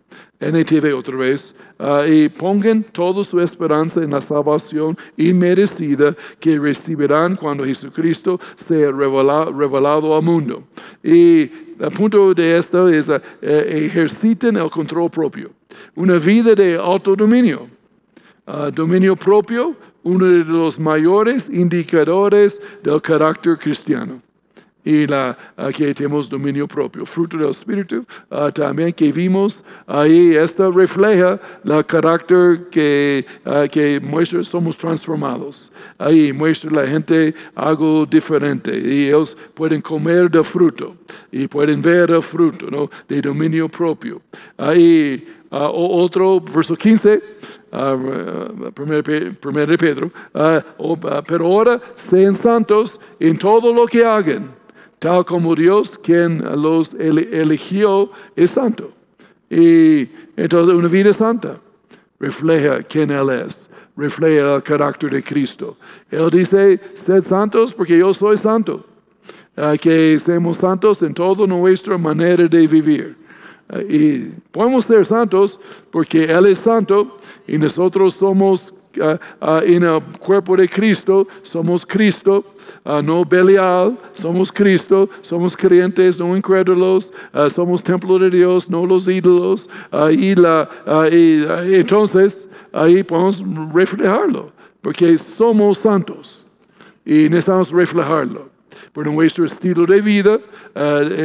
NTV 0.41 0.95
otra 0.95 1.17
vez, 1.17 1.55
y 2.09 2.29
pongan 2.29 2.83
toda 2.93 3.25
su 3.25 3.41
esperanza 3.41 4.03
en 4.03 4.11
la 4.11 4.21
salvación 4.21 4.97
inmerecida 5.17 6.17
que 6.41 6.59
recibirán 6.59 7.37
cuando 7.37 7.65
Jesucristo 7.65 8.41
sea 8.67 8.91
revelado 8.91 10.17
al 10.17 10.23
mundo. 10.23 10.65
Y 11.03 11.51
el 11.79 11.91
punto 11.97 12.35
de 12.35 12.59
esto 12.59 12.89
es 12.89 13.09
uh, 13.09 13.21
ejerciten 13.41 14.57
el 14.57 14.71
control 14.71 15.11
propio. 15.11 15.51
Una 15.97 16.19
vida 16.19 16.55
de 16.55 16.77
autodominio. 16.77 17.69
Uh, 18.47 18.71
dominio 18.73 19.17
propio, 19.17 19.75
uno 20.03 20.25
de 20.27 20.45
los 20.45 20.79
mayores 20.79 21.49
indicadores 21.51 22.61
del 22.83 23.01
carácter 23.01 23.57
cristiano 23.59 24.21
y 24.85 25.07
la, 25.07 25.37
que 25.77 25.95
tenemos 25.95 26.29
dominio 26.29 26.67
propio. 26.67 27.07
Fruto 27.07 27.37
del 27.37 27.51
Espíritu 27.51 28.05
uh, 28.31 28.51
también 28.51 28.93
que 28.93 29.13
vimos 29.13 29.63
ahí, 29.87 30.35
esto 30.35 30.71
refleja 30.73 31.39
el 31.65 31.87
carácter 31.87 32.69
que, 32.71 33.25
uh, 33.47 33.69
que 33.71 34.01
muestra, 34.01 34.43
somos 34.45 34.77
transformados. 34.77 35.71
Ahí 35.99 36.33
muestra 36.33 36.71
la 36.71 36.87
gente 36.87 37.35
algo 37.55 38.07
diferente 38.07 38.77
y 38.77 39.07
ellos 39.07 39.37
pueden 39.55 39.81
comer 39.83 40.31
del 40.31 40.45
fruto 40.45 40.97
y 41.31 41.47
pueden 41.47 41.83
ver 41.83 42.11
el 42.11 42.23
fruto 42.23 42.71
¿no? 42.71 42.91
de 43.09 43.23
dominio 43.23 43.69
propio. 43.69 44.21
Ahí 44.59 45.25
uh, 45.51 45.57
otro, 45.57 46.41
verso 46.41 46.77
15. 46.77 47.23
Uh, 47.75 48.71
primer, 48.75 49.79
Pedro, 49.79 50.11
oh, 50.77 50.99
pero 51.27 51.47
ahora 51.47 51.81
sean 52.11 52.37
santos 52.43 53.01
en 53.19 53.39
todo 53.39 53.73
lo 53.73 53.87
que 53.87 54.05
hagan 54.05 54.62
tal 55.03 55.25
como 55.25 55.57
Dios 55.57 55.99
quien 56.05 56.39
los 56.63 56.95
eligió 56.95 58.09
es 58.37 58.51
santo. 58.51 58.93
Y 59.51 60.09
entonces 60.37 60.75
una 60.75 60.89
vida 60.89 61.13
santa 61.13 61.59
refleja 62.21 62.85
quién 62.85 63.11
Él 63.11 63.29
es, 63.31 63.69
refleja 63.97 64.55
el 64.55 64.63
carácter 64.63 65.11
de 65.11 65.23
Cristo. 65.23 65.77
Él 66.13 66.31
dice, 66.31 66.81
sed 66.95 67.25
santos 67.25 67.75
porque 67.75 67.99
yo 67.99 68.15
soy 68.15 68.39
santo. 68.39 68.87
que 69.81 70.21
seamos 70.21 70.59
santos 70.59 71.03
en 71.03 71.15
toda 71.15 71.49
nuestra 71.49 71.99
manera 71.99 72.47
de 72.47 72.67
vivir. 72.69 73.17
y 73.89 74.31
podemos 74.53 74.85
ser 74.85 75.05
santos 75.05 75.59
porque 75.91 76.25
Él 76.27 76.47
es 76.47 76.59
santo 76.59 77.17
y 77.49 77.59
nosotros 77.59 78.15
somos 78.15 78.73
en 78.95 79.83
el 79.83 80.03
cuerpo 80.19 80.57
de 80.57 80.69
Cristo, 80.69 81.27
somos 81.43 81.85
Cristo, 81.87 82.45
no 82.85 83.25
Belial, 83.25 83.97
somos 84.15 84.51
Cristo, 84.53 85.09
somos 85.21 85.57
creyentes, 85.57 86.19
no 86.19 86.37
incrédulos, 86.37 87.13
somos 87.55 87.83
templo 87.83 88.19
de 88.19 88.31
Dios, 88.31 88.69
no 88.69 88.87
los 88.87 89.09
ídolos, 89.09 89.69
y, 90.13 90.35
entonces 91.75 92.49
ahí 92.73 93.03
podemos 93.03 93.43
reflejarlo, 93.73 94.53
porque 94.81 95.19
somos 95.37 95.79
santos 95.79 96.45
y 97.05 97.29
necesitamos 97.29 97.71
reflejarlo 97.71 98.51
por 98.93 99.11
nuestro 99.11 99.45
estilo 99.45 99.87
de 99.87 100.01
vida, 100.01 100.39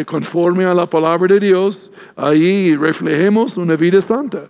conforme 0.05 0.65
a 0.65 0.73
la 0.73 0.85
palabra 0.85 1.33
de 1.33 1.39
Dios, 1.39 1.91
ahí 2.15 2.75
reflejemos 2.75 3.57
una 3.57 3.75
vida 3.75 4.01
santa 4.01 4.47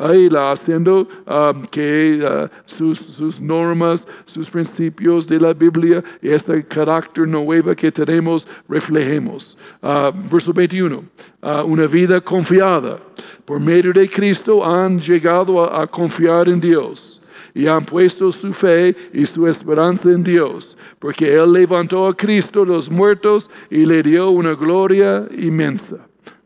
ahí 0.00 0.28
la 0.28 0.52
haciendo 0.52 1.06
um, 1.26 1.62
que 1.70 2.20
uh, 2.22 2.48
sus, 2.66 3.40
normas, 3.40 4.06
sus 4.24 4.48
principios 4.48 5.26
de 5.26 5.38
la 5.38 5.52
Biblia 5.52 6.02
y 6.22 6.30
este 6.30 6.64
carácter 6.64 7.28
nuevo 7.28 7.74
que 7.74 7.92
tenemos 7.92 8.46
reflejemos. 8.68 9.56
Uh, 9.82 10.10
verso 10.30 10.52
21, 10.52 11.04
uh, 11.42 11.62
una 11.64 11.86
vida 11.86 12.20
confiada. 12.20 12.98
Por 13.44 13.60
medio 13.60 13.92
de 13.92 14.08
Cristo 14.08 14.64
han 14.64 15.00
llegado 15.00 15.62
a, 15.62 15.86
confiar 15.86 16.48
en 16.48 16.60
Dios 16.60 17.20
y 17.54 17.66
han 17.66 17.84
puesto 17.84 18.30
su 18.32 18.52
fe 18.52 18.94
y 19.12 19.26
su 19.26 19.46
esperanza 19.46 20.08
en 20.08 20.22
Dios, 20.22 20.76
porque 20.98 21.34
Él 21.34 21.52
levantó 21.52 22.06
a 22.06 22.16
Cristo 22.16 22.64
los 22.64 22.88
muertos 22.90 23.50
y 23.70 23.84
le 23.84 24.02
dio 24.02 24.30
una 24.30 24.54
gloria 24.54 25.26
inmensa. 25.36 25.96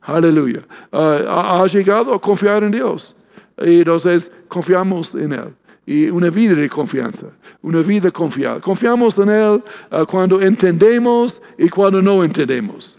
Aleluya. 0.00 0.60
ha, 0.92 1.66
llegado 1.66 2.14
a 2.14 2.20
confiar 2.20 2.62
en 2.62 2.72
Dios. 2.72 3.13
Y 3.58 3.78
entonces 3.78 4.30
confiamos 4.48 5.14
en 5.14 5.32
Él. 5.32 5.54
Y 5.86 6.08
una 6.08 6.30
vida 6.30 6.54
de 6.54 6.68
confianza, 6.68 7.26
una 7.62 7.82
vida 7.82 8.10
confiada. 8.10 8.60
Confiamos 8.60 9.18
en 9.18 9.28
Él 9.28 9.62
ah, 9.90 10.04
cuando 10.08 10.40
entendemos 10.40 11.40
y 11.58 11.68
cuando 11.68 12.00
no 12.00 12.24
entendemos. 12.24 12.96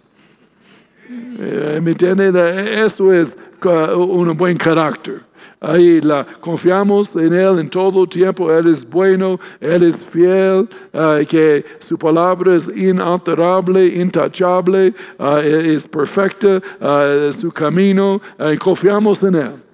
Eh, 1.10 1.80
¿Me 1.82 1.92
entiende? 1.92 2.32
Esto 2.86 3.12
es 3.12 3.36
uh, 3.64 3.98
un 3.98 4.38
buen 4.38 4.58
carácter. 4.58 5.22
Ahí 5.62 6.00
la, 6.02 6.26
confiamos 6.42 7.16
en 7.16 7.34
Él 7.34 7.60
en 7.60 7.70
todo 7.70 8.08
tiempo. 8.08 8.52
Él 8.52 8.68
es 8.68 8.88
bueno, 8.88 9.40
Él 9.60 9.82
es 9.84 9.98
fiel, 10.12 10.70
ah, 10.94 11.20
que 11.28 11.66
su 11.80 11.98
palabra 11.98 12.56
es 12.56 12.68
inalterable, 12.76 13.88
intachable, 13.88 14.94
uh, 15.18 15.38
es 15.38 15.88
perfecta, 15.88 16.62
su 17.40 17.52
camino. 17.52 18.22
confiamos 18.60 19.24
en 19.24 19.36
Él 19.36 19.66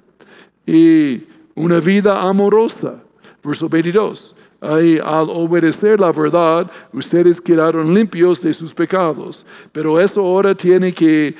y 0.65 1.23
una 1.55 1.79
vida 1.79 2.21
amorosa. 2.21 2.95
Verso 3.43 3.67
22. 3.67 4.35
Ahí, 4.63 4.99
al 5.03 5.27
obedecer 5.29 5.99
la 5.99 6.11
verdad, 6.11 6.69
ustedes 6.93 7.41
quedaron 7.41 7.95
limpios 7.95 8.39
de 8.41 8.53
sus 8.53 8.73
pecados. 8.73 9.43
Pero 9.71 9.99
eso 9.99 10.21
ahora 10.21 10.53
tiene 10.53 10.93
que, 10.93 11.35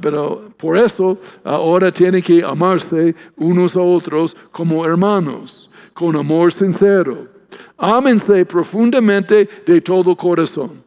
pero 0.00 0.50
por 0.56 0.76
eso 0.76 1.16
ahora 1.44 1.92
tiene 1.92 2.20
que 2.20 2.42
amarse 2.42 3.14
unos 3.36 3.76
a 3.76 3.80
otros 3.80 4.36
como 4.50 4.84
hermanos, 4.84 5.70
con 5.94 6.16
amor 6.16 6.52
sincero. 6.52 7.28
Ámense 7.78 8.44
profundamente 8.44 9.48
de 9.64 9.80
todo 9.80 10.16
corazón 10.16 10.82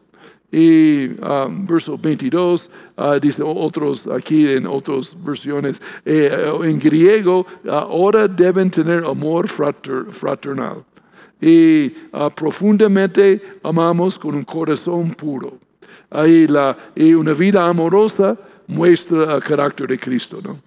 y 0.52 1.08
um, 1.22 1.66
verso 1.66 1.98
22 1.98 2.70
uh, 2.98 3.20
dice 3.20 3.42
otros 3.44 4.08
aquí 4.08 4.48
en 4.48 4.66
otras 4.68 5.16
versiones, 5.24 5.82
eh, 6.06 6.32
en 6.64 6.80
griego, 6.80 7.46
ahora 7.70 8.28
deben 8.28 8.70
tener 8.70 9.04
amor 9.06 9.48
fraternal. 9.48 10.84
Y 11.42 11.88
uh, 12.14 12.30
profundamente 12.36 13.42
amamos 13.64 14.18
con 14.18 14.36
un 14.36 14.44
corazón 14.46 15.14
puro. 15.16 15.58
Ahí 16.12 16.48
la, 16.48 16.78
y 16.96 17.14
una 17.14 17.34
vida 17.34 17.66
amorosa 17.66 18.38
muestra 18.68 19.36
el 19.36 19.44
carácter 19.44 19.88
de 19.88 20.00
Cristo, 20.00 20.40
¿no? 20.42 20.60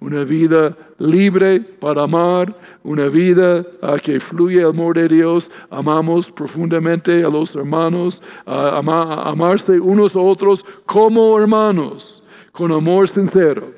Una 0.00 0.24
vida 0.24 0.76
libre 0.98 1.60
para 1.80 2.02
amar, 2.02 2.54
una 2.84 3.08
vida 3.08 3.64
a 3.82 3.98
que 3.98 4.20
fluye 4.20 4.60
el 4.60 4.68
amor 4.68 4.96
de 4.96 5.08
Dios, 5.08 5.50
amamos 5.70 6.30
profundamente 6.30 7.24
a 7.24 7.28
los 7.28 7.54
hermanos, 7.54 8.22
amarse 8.46 9.80
unos 9.80 10.14
a 10.14 10.20
otros 10.20 10.64
como 10.86 11.38
hermanos, 11.38 12.22
con 12.52 12.72
amor 12.72 13.08
sincero. 13.08 13.72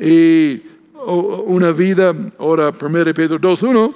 Y 0.00 0.62
una 1.06 1.70
vida, 1.72 2.14
ahora 2.38 2.70
1 2.70 3.14
Pedro 3.14 3.38
2.1, 3.38 3.94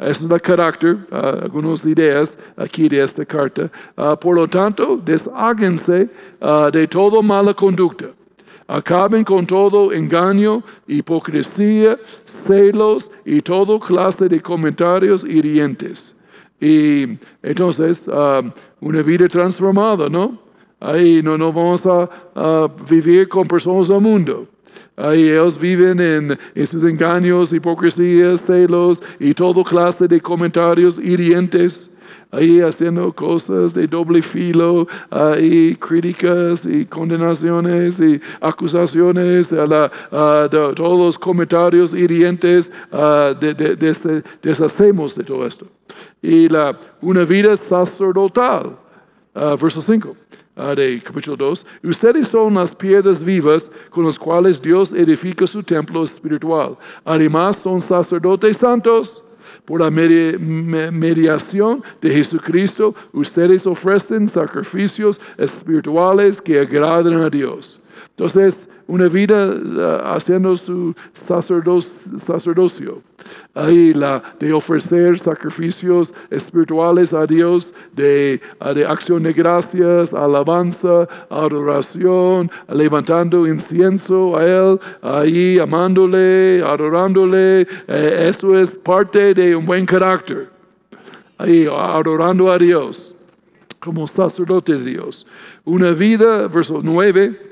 Esa 0.00 0.10
es 0.10 0.30
la 0.30 0.38
carácter, 0.38 0.96
uh, 1.12 1.44
algunas 1.44 1.84
ideas 1.84 2.38
aquí 2.56 2.88
de 2.88 3.02
esta 3.02 3.24
carta. 3.24 3.70
Uh, 3.98 4.16
por 4.16 4.34
lo 4.34 4.48
tanto, 4.48 4.96
desháganse 4.96 6.08
uh, 6.40 6.70
de 6.70 6.86
toda 6.86 7.20
mala 7.20 7.52
conducta. 7.52 8.06
Acaben 8.70 9.24
con 9.24 9.48
todo 9.48 9.92
engaño, 9.92 10.62
hipocresía, 10.86 11.98
celos 12.46 13.10
y 13.24 13.42
todo 13.42 13.80
clase 13.80 14.28
de 14.28 14.40
comentarios 14.40 15.24
hirientes. 15.24 16.14
Y 16.60 17.18
entonces, 17.42 18.08
una 18.80 19.02
vida 19.02 19.26
transformada, 19.26 20.08
¿no? 20.08 20.38
Ahí 20.78 21.20
no, 21.20 21.36
no 21.36 21.52
vamos 21.52 21.82
a, 21.84 22.68
vivir 22.88 23.28
con 23.28 23.48
personas 23.48 23.88
del 23.88 24.02
mundo. 24.02 24.46
Ahí 24.96 25.30
ellos 25.30 25.58
viven 25.58 25.98
en, 25.98 26.66
sus 26.68 26.84
engaños, 26.84 27.52
hipocresías, 27.52 28.40
celos 28.42 29.02
y 29.18 29.34
todo 29.34 29.64
clase 29.64 30.06
de 30.06 30.20
comentarios 30.20 30.96
hirientes. 30.96 31.90
Ahí 32.32 32.60
haciendo 32.60 33.12
cosas 33.12 33.74
de 33.74 33.86
doble 33.86 34.22
filo, 34.22 34.86
ahí 35.10 35.74
críticas 35.76 36.64
y 36.64 36.86
condenaciones 36.86 37.98
y 37.98 38.20
acusaciones, 38.40 39.52
a 39.52 39.66
la, 39.66 40.48
de 40.48 40.74
todos 40.74 40.98
los 40.98 41.18
comentarios 41.18 41.92
hirientes, 41.92 42.70
de, 43.40 43.54
de, 43.54 44.22
deshacemos 44.42 45.14
de 45.16 45.24
todo 45.24 45.46
esto. 45.46 45.66
Y 46.22 46.48
la, 46.48 46.78
una 47.00 47.24
vida 47.24 47.56
sacerdotal, 47.56 48.76
verso 49.34 49.82
5 49.82 50.16
de 50.76 51.02
capítulo 51.02 51.36
2, 51.36 51.66
ustedes 51.84 52.28
son 52.28 52.54
las 52.54 52.74
piedras 52.74 53.24
vivas 53.24 53.70
con 53.90 54.04
las 54.04 54.18
cuales 54.18 54.60
Dios 54.60 54.92
edifica 54.92 55.46
su 55.46 55.62
templo 55.62 56.04
espiritual. 56.04 56.76
Además 57.04 57.58
son 57.62 57.80
sacerdotes 57.82 58.56
santos. 58.58 59.22
Por 59.70 59.82
la 59.82 59.88
mediación 59.88 61.84
de 62.00 62.10
Jesucristo, 62.10 62.92
ustedes 63.12 63.64
ofrecen 63.68 64.28
sacrificios 64.28 65.20
espirituales 65.38 66.42
que 66.42 66.58
agradan 66.58 67.20
a 67.20 67.30
Dios. 67.30 67.78
Entonces, 68.08 68.68
una 68.90 69.08
vida 69.08 69.46
uh, 69.46 70.14
haciendo 70.16 70.56
su 70.56 70.94
sacerdocio. 71.14 73.02
Ahí 73.54 73.94
la 73.94 74.20
de 74.40 74.52
ofrecer 74.52 75.18
sacrificios 75.18 76.12
espirituales 76.30 77.12
a 77.12 77.24
Dios, 77.24 77.72
de, 77.92 78.40
uh, 78.60 78.74
de 78.74 78.84
acción 78.84 79.22
de 79.22 79.32
gracias, 79.32 80.12
alabanza, 80.12 81.08
adoración, 81.30 82.50
levantando 82.68 83.46
incienso 83.46 84.36
a 84.36 84.44
Él, 84.44 84.80
ahí 85.02 85.58
amándole, 85.60 86.60
adorándole. 86.62 87.62
Eh, 87.86 88.26
esto 88.28 88.58
es 88.58 88.70
parte 88.70 89.34
de 89.34 89.54
un 89.54 89.66
buen 89.66 89.86
carácter. 89.86 90.48
Ahí 91.38 91.66
adorando 91.66 92.50
a 92.50 92.58
Dios 92.58 93.14
como 93.78 94.06
sacerdote 94.08 94.74
de 94.74 94.84
Dios. 94.84 95.24
Una 95.64 95.92
vida, 95.92 96.48
verso 96.48 96.80
9 96.82 97.49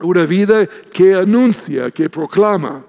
una 0.00 0.24
vida 0.24 0.66
que 0.92 1.14
anuncia, 1.14 1.90
que 1.90 2.08
proclama. 2.08 2.84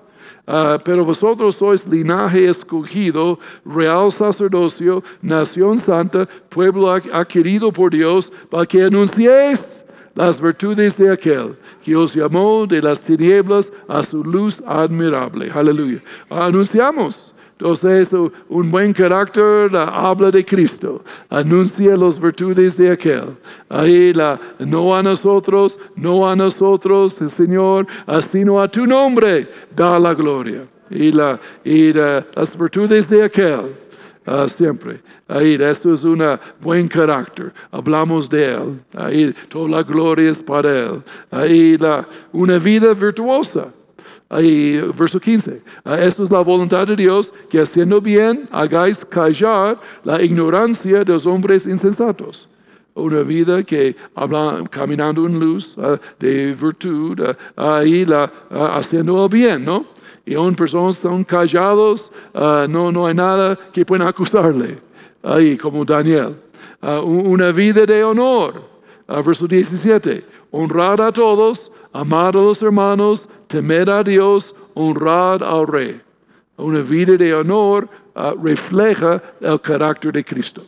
Ah, 0.45 0.77
pero 0.83 1.05
vosotros 1.05 1.55
sois 1.55 1.88
linaje 1.88 2.50
escogido, 2.50 3.39
real 3.65 4.12
sacerdocio, 4.12 5.01
nación 5.21 5.79
santa, 5.79 6.27
pueblo 6.50 6.91
adquirido 6.91 7.71
por 7.71 7.91
Dios, 7.91 8.31
para 8.50 8.65
que 8.65 8.83
anunciéis 8.83 9.62
las 10.15 10.39
virtudes 10.41 10.97
de 10.97 11.12
aquel 11.12 11.55
que 11.81 11.95
os 11.95 12.13
llamó 12.13 12.67
de 12.67 12.81
las 12.81 13.00
tinieblas 13.00 13.71
a 13.88 14.03
su 14.03 14.23
luz 14.23 14.62
admirable. 14.67 15.50
Aleluya. 15.53 16.01
Anunciamos 16.29 17.32
entonces, 17.60 18.10
un 18.50 18.72
buen 18.72 18.93
carácter 18.93 19.69
habla 19.75 20.31
de 20.31 20.43
Cristo, 20.43 21.03
anuncia 21.29 21.95
las 21.95 22.19
virtudes 22.19 22.75
de 22.75 22.91
aquel. 22.91 23.38
Ahí 23.69 24.12
la, 24.12 24.39
no 24.60 24.95
a 24.95 25.03
nosotros, 25.03 25.79
no 25.95 26.27
a 26.27 26.36
nosotros, 26.36 27.15
Señor, 27.38 27.88
sino 28.31 28.60
a 28.60 28.67
tu 28.67 28.86
nombre 28.86 29.48
da 29.75 30.00
la 30.00 30.13
gloria. 30.13 30.67
Y, 30.89 31.12
la, 31.12 31.39
y 31.63 31.93
las 31.93 32.57
virtudes 32.57 33.07
de 33.10 33.24
aquel. 33.24 33.75
Uh, 34.25 34.48
siempre. 34.48 35.01
Ahí, 35.27 35.55
esto 35.60 35.93
es 35.93 36.03
un 36.03 36.24
buen 36.62 36.88
carácter. 36.88 37.53
Hablamos 37.72 38.29
de 38.29 38.53
Él. 38.53 38.79
Ahí, 38.95 39.36
toda 39.50 39.69
la 39.69 39.83
gloria 39.83 40.31
es 40.31 40.41
para 40.41 40.69
Él. 40.69 41.04
Ahí, 41.30 41.77
la, 41.77 42.08
una 42.32 42.58
vida 42.58 42.93
virtuosa. 42.93 43.67
Ahí, 44.34 44.82
verso 44.98 45.19
15. 45.19 45.62
Ah, 45.86 46.00
esto 46.00 46.24
es 46.24 46.32
la 46.32 46.39
voluntad 46.39 46.88
de 46.88 46.96
Dios, 46.96 47.32
que 47.52 47.62
haciendo 47.62 48.02
bien 48.02 48.50
hagáis 48.52 48.98
callar 49.06 49.80
la 50.04 50.24
ignorancia 50.24 51.04
de 51.04 51.13
los 51.13 51.28
hombres 51.28 51.67
insensatos. 51.67 52.50
Una 52.96 53.22
vida 53.22 53.62
que 53.62 53.96
habla, 54.15 54.63
caminando 54.72 55.28
en 55.28 55.39
luz 55.39 55.76
ah, 55.78 56.00
de 56.19 56.54
virtud, 56.54 57.22
ah, 57.58 57.78
ahí 57.78 58.06
la, 58.06 58.32
haciendo 58.50 59.24
el 59.24 59.30
bien, 59.30 59.65
¿no? 59.65 59.86
Y 60.26 60.34
aún 60.34 60.56
personas 60.56 60.96
son 60.96 61.24
callados, 61.24 62.12
no, 62.34 62.91
no 62.91 63.06
hay 63.06 63.13
nada 63.13 63.60
que 63.72 63.86
puedan 63.86 64.08
acusarle. 64.08 64.80
Ahí, 65.22 65.58
como 65.58 65.84
Daniel. 65.86 66.38
una 66.82 67.52
vida 67.52 67.86
de 67.86 68.04
honor. 68.06 68.63
verso 69.08 69.46
17. 69.48 70.24
Honrar 70.52 71.02
a 71.02 71.12
todos, 71.12 71.69
amar 71.91 72.38
a 72.38 72.41
los 72.41 72.62
hermanos, 72.62 73.28
temer 73.53 73.87
a 73.87 74.03
Dios, 74.03 74.55
honrar 74.73 75.43
al 75.43 75.67
rey. 75.67 76.01
Una 76.57 76.81
vida 76.81 77.15
de 77.17 77.35
honor 77.35 77.87
uh, 78.15 78.33
refleja 78.41 79.21
el 79.41 79.61
carácter 79.61 80.11
de 80.11 80.23
Cristo. 80.23 80.63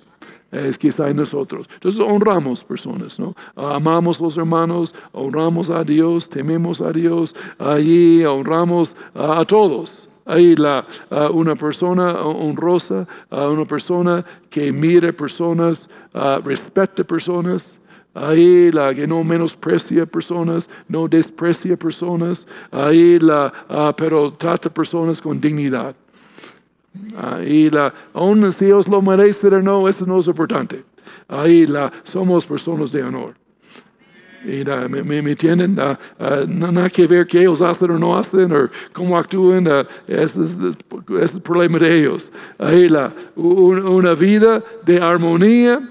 Es 0.51 0.77
que 0.77 0.89
está 0.89 1.09
en 1.09 1.17
nosotros. 1.17 1.67
Entonces 1.73 1.99
honramos 1.99 2.63
personas, 2.63 3.19
¿no? 3.19 3.35
amamos 3.55 4.19
los 4.19 4.37
hermanos, 4.37 4.93
honramos 5.13 5.71
a 5.71 5.83
Dios, 5.83 6.29
tememos 6.29 6.79
a 6.79 6.91
Dios, 6.91 7.35
allí 7.57 8.23
honramos 8.23 8.95
a 9.15 9.43
todos. 9.45 10.07
Ahí 10.27 10.55
la, 10.55 10.85
una 11.33 11.55
persona 11.55 12.21
honrosa, 12.21 13.07
una 13.31 13.65
persona 13.65 14.23
que 14.49 14.71
mire 14.71 15.11
personas, 15.11 15.89
respete 16.43 17.03
personas, 17.03 17.77
Ahí 18.15 18.71
la 18.71 18.95
que 18.95 19.05
no 19.05 19.25
menosprecia 19.25 20.05
personas, 20.05 20.69
no 20.87 21.05
desprecia 21.05 21.75
personas, 21.75 22.47
ahí 22.71 23.19
la, 23.19 23.51
ah, 23.67 23.93
pero 23.95 24.31
trata 24.33 24.69
personas 24.69 25.21
con 25.21 25.41
dignidad. 25.41 25.93
Ahí 27.17 27.69
la, 27.69 27.93
aún 28.13 28.49
si 28.53 28.65
ellos 28.65 28.87
lo 28.87 29.01
merecen 29.01 29.53
o 29.55 29.61
no, 29.61 29.89
eso 29.89 30.05
no 30.05 30.19
es 30.19 30.27
importante. 30.27 30.85
Ahí 31.27 31.67
la, 31.67 31.91
somos 32.03 32.45
personas 32.45 32.93
de 32.93 33.03
honor. 33.03 33.33
Y 34.45 34.63
me, 34.63 35.03
me, 35.03 35.31
entienden, 35.31 35.77
uh, 35.77 35.97
nada 36.47 36.89
que 36.89 37.07
ver 37.07 37.25
qué 37.25 37.41
ellos 37.41 37.61
hacen 37.61 37.91
o 37.91 37.99
no 37.99 38.15
hacen, 38.15 38.51
o 38.53 38.69
cómo 38.93 39.17
actúan, 39.17 39.67
ese, 40.07 40.41
es, 40.41 40.57
es, 41.19 41.33
el 41.33 41.41
problema 41.41 41.79
de 41.79 41.99
ellos. 41.99 42.31
Ahí 42.59 42.87
la, 42.87 43.11
una 43.35 44.13
vida 44.13 44.63
de 44.85 45.01
armonía 45.01 45.81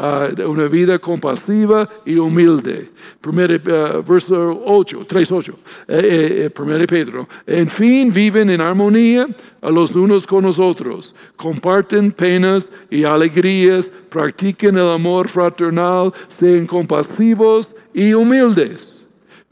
Ah, 0.00 0.28
una 0.46 0.68
vida 0.68 0.96
compasiva 0.96 1.88
y 2.06 2.18
humilde. 2.18 2.88
Primer, 3.20 3.60
uh, 3.68 4.00
verso 4.00 4.62
8, 4.64 5.04
3, 5.08 5.32
8, 5.32 5.58
eh, 5.88 6.50
eh, 6.56 6.86
Pedro. 6.86 7.28
En 7.48 7.68
fin, 7.68 8.12
viven 8.12 8.48
en 8.48 8.60
armonía 8.60 9.26
a 9.60 9.70
los 9.70 9.90
unos 9.90 10.24
con 10.24 10.44
los 10.44 10.60
otros, 10.60 11.16
comparten 11.34 12.12
penas 12.12 12.70
y 12.90 13.02
alegrías, 13.02 13.90
practiquen 14.08 14.78
el 14.78 14.88
amor 14.88 15.26
fraternal, 15.26 16.12
sean 16.28 16.68
compasivos 16.68 17.74
y 17.92 18.12
humildes. 18.12 19.04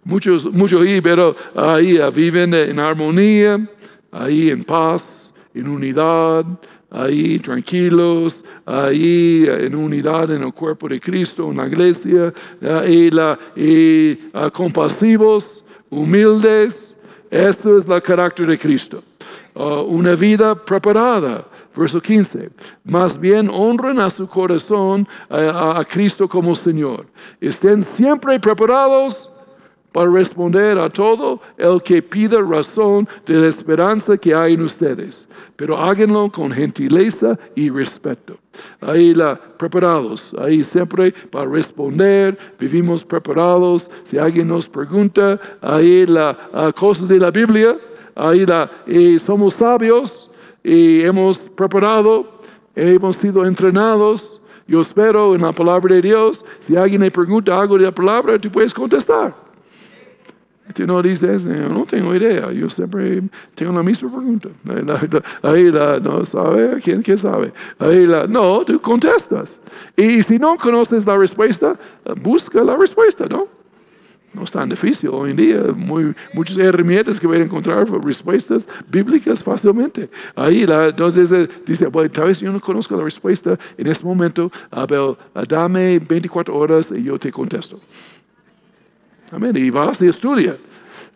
Muchos, 0.04 0.44
muchos 0.52 0.80
ahí, 0.87 1.00
pero 1.00 1.35
ahí 1.56 1.98
viven 2.14 2.54
en 2.54 2.78
armonía, 2.78 3.68
ahí 4.12 4.50
en 4.50 4.62
paz, 4.62 5.02
en 5.54 5.66
unidad, 5.66 6.44
ahí 6.90 7.38
tranquilos, 7.40 8.44
ahí 8.64 9.46
en 9.46 9.75
unidad 9.75 10.31
en 10.31 10.42
el 10.42 10.53
cuerpo 10.53 10.88
de 10.88 11.01
Cristo, 11.01 11.51
en 11.51 11.57
la 11.57 11.66
iglesia, 11.66 12.33
y, 12.88 13.11
la, 13.11 13.38
y 13.57 14.18
ah, 14.33 14.51
compasivos, 14.51 15.64
humildes. 15.90 16.96
Esto 17.31 17.79
es 17.79 17.88
el 17.88 18.03
carácter 18.03 18.46
de 18.46 18.59
Cristo. 18.59 19.03
Ah, 19.55 19.83
una 19.83 20.14
vida 20.14 20.55
preparada. 20.55 21.46
Verso 21.77 22.01
15. 22.01 22.49
Más 22.85 23.20
bien 23.20 23.51
honren 23.53 24.01
a 24.01 24.09
su 24.09 24.27
corazón 24.27 25.07
a 25.29 25.85
Cristo 25.87 26.27
como 26.27 26.55
Señor. 26.55 27.05
Estén 27.38 27.83
siempre 27.83 28.40
preparados 28.40 29.31
para 29.96 30.11
responder 30.11 30.78
a 30.78 30.90
todo 30.90 31.40
el 31.56 31.80
que 31.80 32.02
pida 32.02 32.38
razón 32.42 33.09
de 33.24 33.32
la 33.32 33.46
esperanza 33.48 34.18
que 34.18 34.35
hay 34.35 34.52
en 34.52 34.61
ustedes. 34.61 35.26
Pero 35.56 35.74
háganlo 35.74 36.30
con 36.30 36.52
gentileza 36.52 37.38
y 37.54 37.70
respeto. 37.70 38.37
Ahí 38.82 39.14
la 39.14 39.40
preparados, 39.56 40.37
ahí 40.38 40.62
siempre 40.64 41.14
para 41.30 41.48
responder, 41.48 42.37
vivimos 42.61 43.02
preparados. 43.04 43.90
Si 44.04 44.18
alguien 44.18 44.48
nos 44.48 44.68
pregunta, 44.68 45.40
ahí 45.62 46.04
la 46.04 46.37
cosas 46.76 47.09
de 47.09 47.18
la 47.18 47.30
Biblia, 47.30 47.78
ahí 48.16 48.44
la, 48.44 48.70
somos 49.24 49.54
sabios 49.54 50.30
y 50.62 51.00
hemos 51.04 51.38
preparado, 51.56 52.38
hemos 52.74 53.16
sido 53.16 53.46
entrenados. 53.46 54.42
Yo 54.68 54.82
espero 54.82 55.35
en 55.35 55.40
la 55.40 55.52
palabra 55.52 55.94
de 55.94 56.02
Dios, 56.02 56.44
si 56.61 56.76
alguien 56.76 57.00
le 57.00 57.11
pregunta 57.11 57.59
algo 57.59 57.78
de 57.78 57.85
la 57.85 57.92
palabra, 57.92 58.38
tú 58.38 58.50
puedes 58.50 58.74
contestar. 58.74 59.45
Tú 60.74 60.87
no 60.87 61.00
dices, 61.00 61.44
yo 61.44 61.68
no 61.68 61.85
tengo 61.85 62.14
idea, 62.14 62.50
yo 62.50 62.68
siempre 62.68 63.22
tengo 63.55 63.72
la 63.72 63.83
misma 63.83 64.11
pregunta. 64.11 64.48
Ahí 65.42 65.70
la, 65.70 66.00
no 66.00 66.24
sabe, 66.24 66.81
¿quién, 66.83 67.02
quién 67.02 67.18
sabe? 67.18 67.52
Ahí 67.79 68.05
la, 68.07 68.26
no, 68.26 68.64
tú 68.64 68.81
contestas. 68.81 69.59
Y 69.96 70.22
si 70.22 70.38
no 70.38 70.57
conoces 70.57 71.07
la 71.07 71.16
respuesta, 71.16 71.79
busca 72.20 72.64
la 72.64 72.76
respuesta, 72.76 73.26
¿no? 73.31 73.48
No 74.37 74.42
es 74.42 74.50
tan 74.50 74.68
difícil 74.68 75.09
hoy 75.11 75.31
en 75.31 75.37
día. 75.37 75.62
Muy, 75.74 76.14
muchas 76.35 76.59
herramientas 76.59 77.18
que 77.18 77.26
a 77.26 77.37
encontrar 77.37 77.88
respuestas 78.05 78.66
bíblicas 78.88 79.42
fácilmente. 79.42 80.11
Ahí, 80.35 80.66
la, 80.66 80.88
entonces, 80.88 81.33
eh, 81.33 81.48
dice, 81.64 81.87
bueno, 81.87 82.11
tal 82.11 82.26
vez 82.26 82.38
yo 82.38 82.52
no 82.52 82.61
conozco 82.61 82.96
la 82.96 83.05
respuesta 83.05 83.59
en 83.79 83.87
este 83.87 84.05
momento, 84.05 84.52
pero 84.88 85.16
dame 85.48 85.98
24 86.00 86.55
horas 86.55 86.92
y 86.94 87.05
yo 87.05 87.18
te 87.18 87.33
contesto. 87.33 87.81
Amén. 89.31 89.57
Y 89.57 89.71
vas 89.71 90.01
y 90.01 90.09
estudia. 90.09 90.57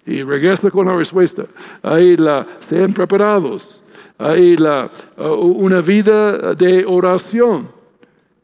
Y 0.07 0.23
regresa 0.23 0.71
con 0.71 0.87
la 0.87 0.97
respuesta. 0.97 1.45
Ahí 1.83 2.17
la, 2.17 2.47
sean 2.61 2.93
preparados. 2.93 3.83
Ahí 4.19 4.57
la, 4.57 4.91
uh, 5.17 5.23
una 5.35 5.81
vida 5.81 6.55
de 6.55 6.85
oración 6.87 7.69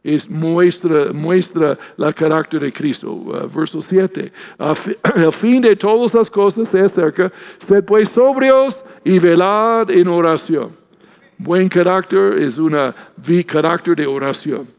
es 0.03 0.29
muestra, 0.31 1.13
muestra 1.13 1.77
la 1.97 2.13
carácter 2.13 2.61
de 2.61 2.73
Cristo. 2.73 3.13
Uh, 3.13 3.49
verso 3.55 3.83
7. 3.83 4.33
Al 4.59 5.33
fin 5.33 5.63
de 5.63 5.77
todas 5.77 6.15
las 6.15 6.31
cosas 6.31 6.69
se 6.69 6.81
acerca, 6.81 7.33
sed 7.67 7.85
pues 7.85 8.09
sobrios 8.11 8.85
y 9.05 9.19
velad 9.19 9.91
en 9.91 10.09
oración. 10.09 10.77
Buen 11.39 11.69
carácter 11.69 12.39
es 12.39 12.57
una 12.57 12.95
carácter 13.47 13.97
de 13.97 14.07
oración 14.07 14.76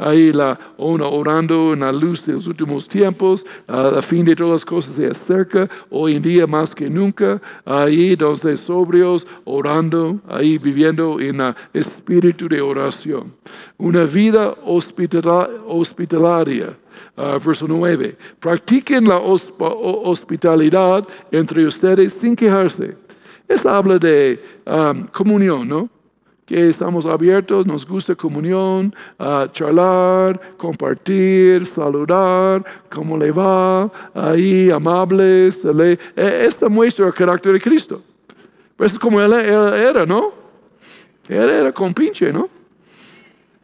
ahí 0.00 0.32
la 0.32 0.58
una 0.78 1.06
orando 1.06 1.72
en 1.72 1.80
la 1.80 1.92
luz 1.92 2.24
de 2.26 2.34
los 2.34 2.46
últimos 2.46 2.88
tiempos, 2.88 3.44
a 3.68 4.02
fin 4.02 4.24
de 4.24 4.34
todas 4.34 4.52
las 4.52 4.64
cosas 4.64 4.94
se 4.94 5.06
acerca, 5.06 5.68
hoy 5.90 6.16
en 6.16 6.22
día 6.22 6.46
más 6.46 6.74
que 6.74 6.88
nunca, 6.88 7.40
ahí 7.64 8.16
donde 8.16 8.56
sobrios, 8.56 9.26
orando, 9.44 10.18
ahí 10.28 10.58
viviendo 10.58 11.20
en 11.20 11.40
el 11.40 11.54
espíritu 11.72 12.48
de 12.48 12.60
oración. 12.60 13.32
Una 13.78 14.04
vida 14.04 14.54
hospitalaria. 14.64 16.76
Uh, 17.16 17.38
verso 17.44 17.66
9. 17.66 18.16
Practiquen 18.40 19.08
la 19.08 19.18
hospitalidad 19.18 21.06
entre 21.32 21.66
ustedes 21.66 22.12
sin 22.14 22.36
quejarse. 22.36 22.96
Esto 23.48 23.68
habla 23.68 23.98
de 23.98 24.40
um, 24.66 25.06
comunión, 25.08 25.68
¿no? 25.68 25.90
Que 26.50 26.68
estamos 26.68 27.06
abiertos, 27.06 27.64
nos 27.64 27.86
gusta 27.86 28.16
comunión, 28.16 28.92
charlar, 29.52 30.40
compartir, 30.56 31.64
saludar, 31.64 32.64
cómo 32.90 33.16
le 33.16 33.30
va, 33.30 33.88
ahí 34.14 34.68
amables. 34.68 35.62
Le, 35.62 35.92
e, 35.92 36.46
esta 36.46 36.68
muestra 36.68 37.06
el 37.06 37.14
carácter 37.14 37.52
de 37.52 37.60
Cristo. 37.60 38.02
Pues 38.76 38.92
es 38.92 38.98
como 38.98 39.20
él, 39.20 39.32
era, 39.32 40.04
¿no? 40.04 40.32
Él 41.28 41.48
era 41.50 41.70
con 41.70 41.94
pinche, 41.94 42.32
¿no? 42.32 42.48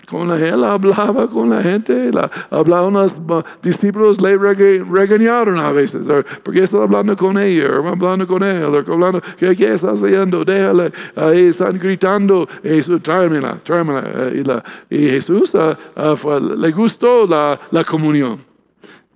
Con 0.06 0.28
la, 0.28 0.36
él 0.36 0.64
hablaba 0.64 1.28
con 1.28 1.50
la 1.50 1.62
gente, 1.62 2.12
la, 2.12 2.30
hablaba 2.50 2.86
unos 2.86 3.14
discípulos, 3.62 4.20
le 4.20 4.36
regañaron 4.36 5.58
a 5.58 5.72
veces, 5.72 6.06
porque 6.42 6.62
estaba 6.62 6.84
hablando 6.84 7.16
con 7.16 7.36
ella, 7.38 7.80
o 7.80 7.88
hablando 7.88 8.26
con 8.26 8.42
él, 8.42 8.64
o 8.64 8.78
hablando, 8.78 9.20
¿qué, 9.38 9.54
qué 9.56 9.74
estás 9.74 10.02
haciendo? 10.02 10.44
Déjale, 10.44 10.92
ahí 11.16 11.46
están 11.46 11.78
gritando, 11.78 12.48
Jesús, 12.62 13.02
tráemela, 13.02 13.58
tráemela. 13.64 14.30
Y, 14.32 14.44
la, 14.44 14.64
y 14.90 15.08
Jesús 15.10 15.54
ah, 15.54 15.76
ah, 15.96 16.16
le 16.40 16.70
gustó 16.72 17.26
la, 17.26 17.58
la 17.70 17.84
comunión. 17.84 18.44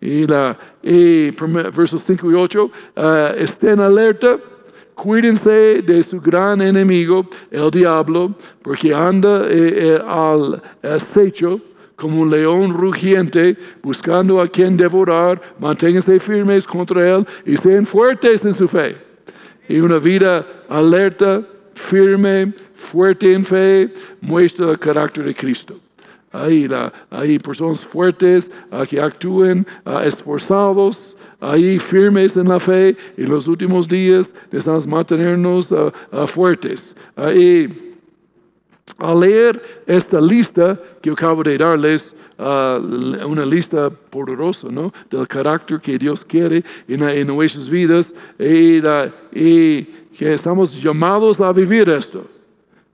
Y, 0.00 0.26
la, 0.26 0.56
y 0.82 1.30
versos 1.30 2.02
5 2.06 2.30
y 2.30 2.34
8, 2.34 2.70
ah, 2.96 3.32
estén 3.36 3.80
alerta 3.80 4.38
Cuídense 5.02 5.80
de 5.80 6.02
su 6.02 6.20
gran 6.20 6.60
enemigo, 6.60 7.26
el 7.50 7.70
diablo, 7.70 8.34
porque 8.60 8.92
anda 8.92 9.46
eh, 9.48 9.94
eh, 9.94 9.98
al 10.06 10.62
acecho 10.82 11.58
como 11.96 12.20
un 12.20 12.30
león 12.30 12.74
rugiente, 12.74 13.56
buscando 13.82 14.42
a 14.42 14.46
quien 14.46 14.76
devorar. 14.76 15.40
Manténganse 15.58 16.20
firmes 16.20 16.66
contra 16.66 17.16
él 17.16 17.26
y 17.46 17.56
sean 17.56 17.86
fuertes 17.86 18.44
en 18.44 18.52
su 18.52 18.68
fe. 18.68 18.94
Y 19.70 19.80
una 19.80 19.96
vida 19.96 20.44
alerta, 20.68 21.40
firme, 21.88 22.52
fuerte 22.92 23.32
en 23.32 23.46
fe, 23.46 23.90
muestra 24.20 24.72
el 24.72 24.78
carácter 24.78 25.24
de 25.24 25.34
Cristo. 25.34 25.80
Ahí, 26.32 26.68
la, 26.68 26.92
personas 27.42 27.80
fuertes 27.86 28.50
que 28.90 29.00
actúen 29.00 29.66
esforzados, 30.04 31.16
ahí 31.40 31.78
firmes 31.78 32.36
en 32.36 32.48
la 32.48 32.60
fe 32.60 32.96
y 33.16 33.22
los 33.26 33.48
últimos 33.48 33.88
días 33.88 34.30
necesitamos 34.52 34.86
mantenernos 34.86 35.70
uh, 35.72 35.90
uh, 36.12 36.26
fuertes. 36.26 36.94
Ahí, 37.16 37.96
al 38.98 39.20
leer 39.20 39.82
esta 39.86 40.20
lista 40.20 40.78
que 41.00 41.10
acabo 41.10 41.42
de 41.42 41.56
darles, 41.58 42.14
uh, 42.38 43.26
una 43.26 43.44
lista 43.46 43.90
poderosa 43.90 44.68
¿no? 44.70 44.92
del 45.10 45.26
carácter 45.26 45.80
que 45.80 45.98
Dios 45.98 46.24
quiere 46.24 46.62
en, 46.88 47.26
nuestras 47.26 47.68
vidas 47.68 48.12
y, 48.38 48.80
que 50.16 50.34
estamos 50.34 50.74
llamados 50.82 51.40
a 51.40 51.52
vivir 51.52 51.88
esto. 51.88 52.26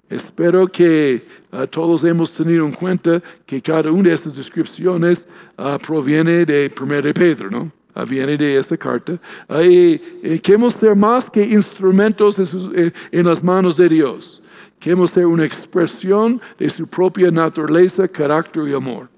Espero 0.08 0.68
que 0.68 1.26
todos 1.70 2.04
hemos 2.04 2.30
tenido 2.30 2.64
en 2.64 2.72
cuenta 2.72 3.20
que 3.46 3.60
cada 3.60 3.90
una 3.90 4.10
de 4.10 4.14
estas 4.14 4.36
descripciones 4.36 5.26
proviene 5.84 6.44
de 6.44 6.72
1 6.80 7.12
Pedro, 7.14 7.50
¿no? 7.50 7.72
Ah, 7.98 8.04
viene 8.04 8.36
de 8.36 8.58
esta 8.58 8.76
carta, 8.76 9.18
y, 9.62 9.98
queremos 10.40 10.74
ser 10.74 10.94
más 10.94 11.30
que 11.30 11.42
instrumentos 11.42 12.36
en, 12.38 13.24
las 13.24 13.42
manos 13.42 13.78
de 13.78 13.88
Dios. 13.88 14.42
Queremos 14.80 15.12
ser 15.12 15.24
una 15.24 15.46
expresión 15.46 16.38
de 16.58 16.68
su 16.68 16.86
propia 16.86 17.30
naturaleza, 17.30 18.06
carácter 18.06 18.68
y 18.68 18.74
amor. 18.74 19.08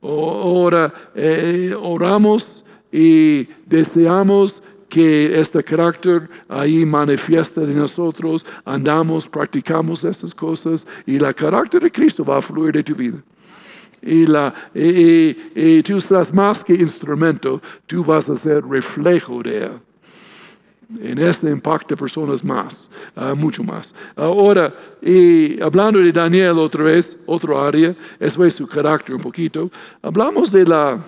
Ahora 0.00 0.94
eh, 1.16 1.74
oramos 1.76 2.64
y 2.92 3.48
deseamos 3.66 4.62
que 4.88 5.40
este 5.40 5.64
carácter 5.64 6.30
ahí 6.48 6.86
manifiesta 6.86 7.62
en 7.62 7.78
nosotros, 7.78 8.46
andamos, 8.64 9.26
practicamos 9.26 10.04
estas 10.04 10.32
cosas 10.36 10.86
y 11.04 11.18
la 11.18 11.34
carácter 11.34 11.82
de 11.82 11.90
Cristo 11.90 12.24
va 12.24 12.38
a 12.38 12.42
fluir 12.42 12.74
de 12.74 12.84
tu 12.84 12.94
vida 12.94 13.20
y, 14.02 14.26
la, 14.26 14.54
tú 14.72 15.96
estás 15.96 16.32
más 16.32 16.62
que 16.64 16.74
instrumento, 16.74 17.60
tú 17.86 18.04
vas 18.04 18.28
a 18.28 18.36
ser 18.36 18.64
reflejo 18.64 19.42
de 19.42 19.64
Él. 19.64 19.72
En 21.00 21.18
este 21.18 21.50
impacta 21.50 21.94
personas 21.96 22.42
más, 22.42 22.88
ah, 23.14 23.34
mucho 23.34 23.62
más. 23.62 23.94
Ahora, 24.16 24.72
hablando 25.60 25.98
de 26.00 26.10
Daniel 26.10 26.58
otra 26.58 26.84
vez, 26.84 27.18
otro 27.26 27.62
área, 27.62 27.94
eso 28.18 28.42
es 28.44 28.54
su 28.54 28.66
carácter 28.66 29.14
un 29.14 29.20
poquito, 29.20 29.70
hablamos 30.00 30.50
de 30.50 30.64
la, 30.64 30.98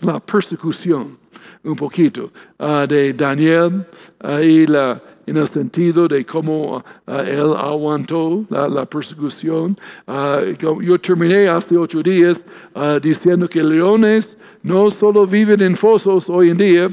la 0.00 0.20
persecución 0.20 1.18
un 1.64 1.74
poquito, 1.74 2.30
ah, 2.58 2.86
de 2.88 3.12
Daniel 3.12 3.84
ah, 4.20 4.40
y 4.40 4.66
la 4.66 5.02
en 5.26 5.36
el 5.36 5.48
sentido 5.48 6.08
de 6.08 6.24
cómo 6.24 6.76
uh, 7.06 7.12
él 7.12 7.54
aguantó 7.56 8.44
la, 8.50 8.84
persecución. 8.86 9.78
Uh, 10.06 10.52
yo 10.82 10.98
terminé 10.98 11.48
hace 11.48 11.76
ocho 11.76 12.02
días 12.02 12.44
uh, 12.74 12.98
diciendo 13.00 13.48
que 13.48 13.62
leones 13.62 14.36
no 14.62 14.90
solo 14.90 15.26
viven 15.26 15.60
en 15.60 15.76
fosos 15.76 16.28
hoy 16.28 16.50
en 16.50 16.56
día, 16.56 16.90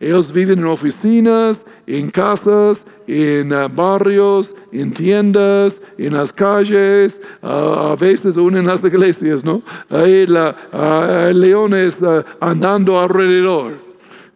ellos 0.00 0.30
viven 0.32 0.58
en 0.58 0.66
oficinas, 0.66 1.64
en 1.86 2.10
casas, 2.10 2.84
en 3.06 3.50
barrios, 3.74 4.54
en 4.72 4.92
tiendas, 4.92 5.80
en 5.96 6.14
las 6.14 6.32
calles, 6.32 7.18
a 7.42 7.96
veces 7.98 8.36
aún 8.36 8.56
en 8.56 8.66
las 8.66 8.84
iglesias, 8.84 9.42
¿no? 9.42 9.62
Hay 9.88 10.26
leones 10.26 11.96
andando 12.40 12.98
alrededor 12.98 13.93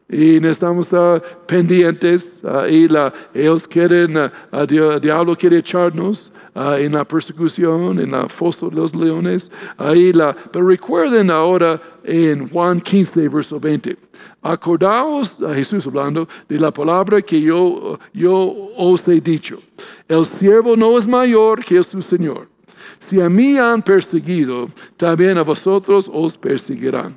y 0.08 0.40
necesitamos 0.40 0.86
estar 0.86 1.22
pendientes 1.46 2.42
y 2.70 2.88
la, 2.88 3.12
ellos 3.34 3.68
quieren, 3.68 4.16
el 4.52 5.00
diablo 5.00 5.36
quiere 5.36 5.58
echarnos 5.58 6.32
en 6.54 6.92
la 6.92 7.04
persecución, 7.04 8.00
en 8.00 8.10
la 8.10 8.28
fosa 8.28 8.66
de 8.66 8.76
los 8.76 8.94
leones. 8.94 9.50
Ahí 9.76 10.12
la, 10.12 10.34
pero 10.50 10.66
recuerden 10.66 11.30
ahora 11.30 11.80
en 12.04 12.48
Juan 12.48 12.80
15, 12.80 13.28
verso 13.28 13.60
20. 13.60 13.96
Acordaos, 14.42 15.30
a 15.42 15.54
Jesús 15.54 15.86
hablando, 15.86 16.28
de 16.48 16.58
la 16.58 16.70
palabra 16.70 17.20
que 17.22 17.40
yo, 17.40 17.98
yo 18.12 18.54
os 18.76 19.06
he 19.06 19.20
dicho. 19.20 19.58
El 20.08 20.24
siervo 20.24 20.76
no 20.76 20.96
es 20.96 21.06
mayor 21.06 21.64
que 21.64 21.82
su 21.82 22.02
Señor. 22.02 22.48
Si 23.08 23.20
a 23.20 23.28
mí 23.28 23.56
han 23.56 23.82
perseguido, 23.82 24.68
también 24.98 25.38
a 25.38 25.42
vosotros 25.42 26.10
os 26.12 26.36
perseguirán. 26.36 27.16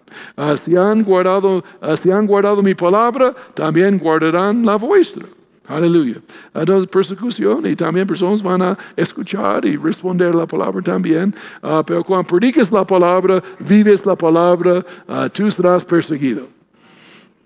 Si, 0.63 0.76
han 0.78 1.04
guardado, 1.04 1.63
si 2.02 2.10
han 2.10 2.26
guardado 2.26 2.63
mi 2.63 2.74
palabra, 2.74 3.36
también 3.56 3.98
guardarán 3.98 4.65
la 4.65 4.78
vuestra. 4.78 5.26
Aleluya. 5.67 6.15
Entonces, 6.54 6.89
persecución 6.89 7.65
y 7.65 7.76
también 7.76 8.08
personas 8.08 8.41
van 8.41 8.62
a 8.62 8.78
escuchar 8.96 9.65
y 9.65 9.78
responder 9.78 10.34
la 10.36 10.46
palabra 10.46 10.82
también. 10.82 11.34
Ah, 11.62 11.84
pero 11.86 12.04
cuando 12.04 12.28
predicas 12.28 12.72
la 12.72 12.86
palabra, 12.86 13.41
vives 13.60 14.06
la 14.06 14.15
palabra, 14.15 14.86
ah, 15.08 15.30
tú 15.32 15.50
serás 15.50 15.86
perseguido. 15.86 16.48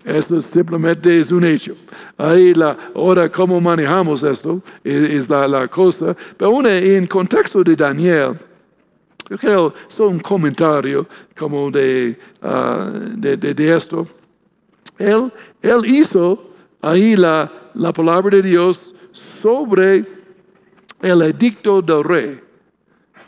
Esto 0.04 0.40
simplemente 0.40 1.18
es 1.18 1.30
un 1.32 1.44
hecho. 1.44 1.74
Ahí 2.16 2.54
la, 2.54 2.76
ahora 2.94 3.28
cómo 3.28 3.60
manejamos 3.60 4.22
esto 4.22 4.62
es, 4.84 5.28
la, 5.28 5.66
cosa. 5.68 6.16
Pero 6.36 6.50
una, 6.50 6.72
en 6.72 7.08
contexto 7.08 7.64
de 7.64 7.74
Daniel, 7.74 8.38
yo 9.28 9.38
creo, 9.38 9.74
es 9.88 9.98
un 9.98 10.20
comentario 10.20 11.06
como 11.36 11.70
de, 11.70 12.18
ah, 12.42 12.90
de, 13.16 13.76
esto. 13.76 14.06
Él, 14.98 15.32
él 15.62 15.84
hizo 15.84 16.50
ahí 16.80 17.16
la, 17.16 17.50
la 17.74 17.92
palabra 17.92 18.36
de 18.36 18.42
Dios 18.42 18.94
sobre 19.42 20.04
el 21.02 21.22
edicto 21.22 21.82
del 21.82 22.04
rey. 22.04 22.40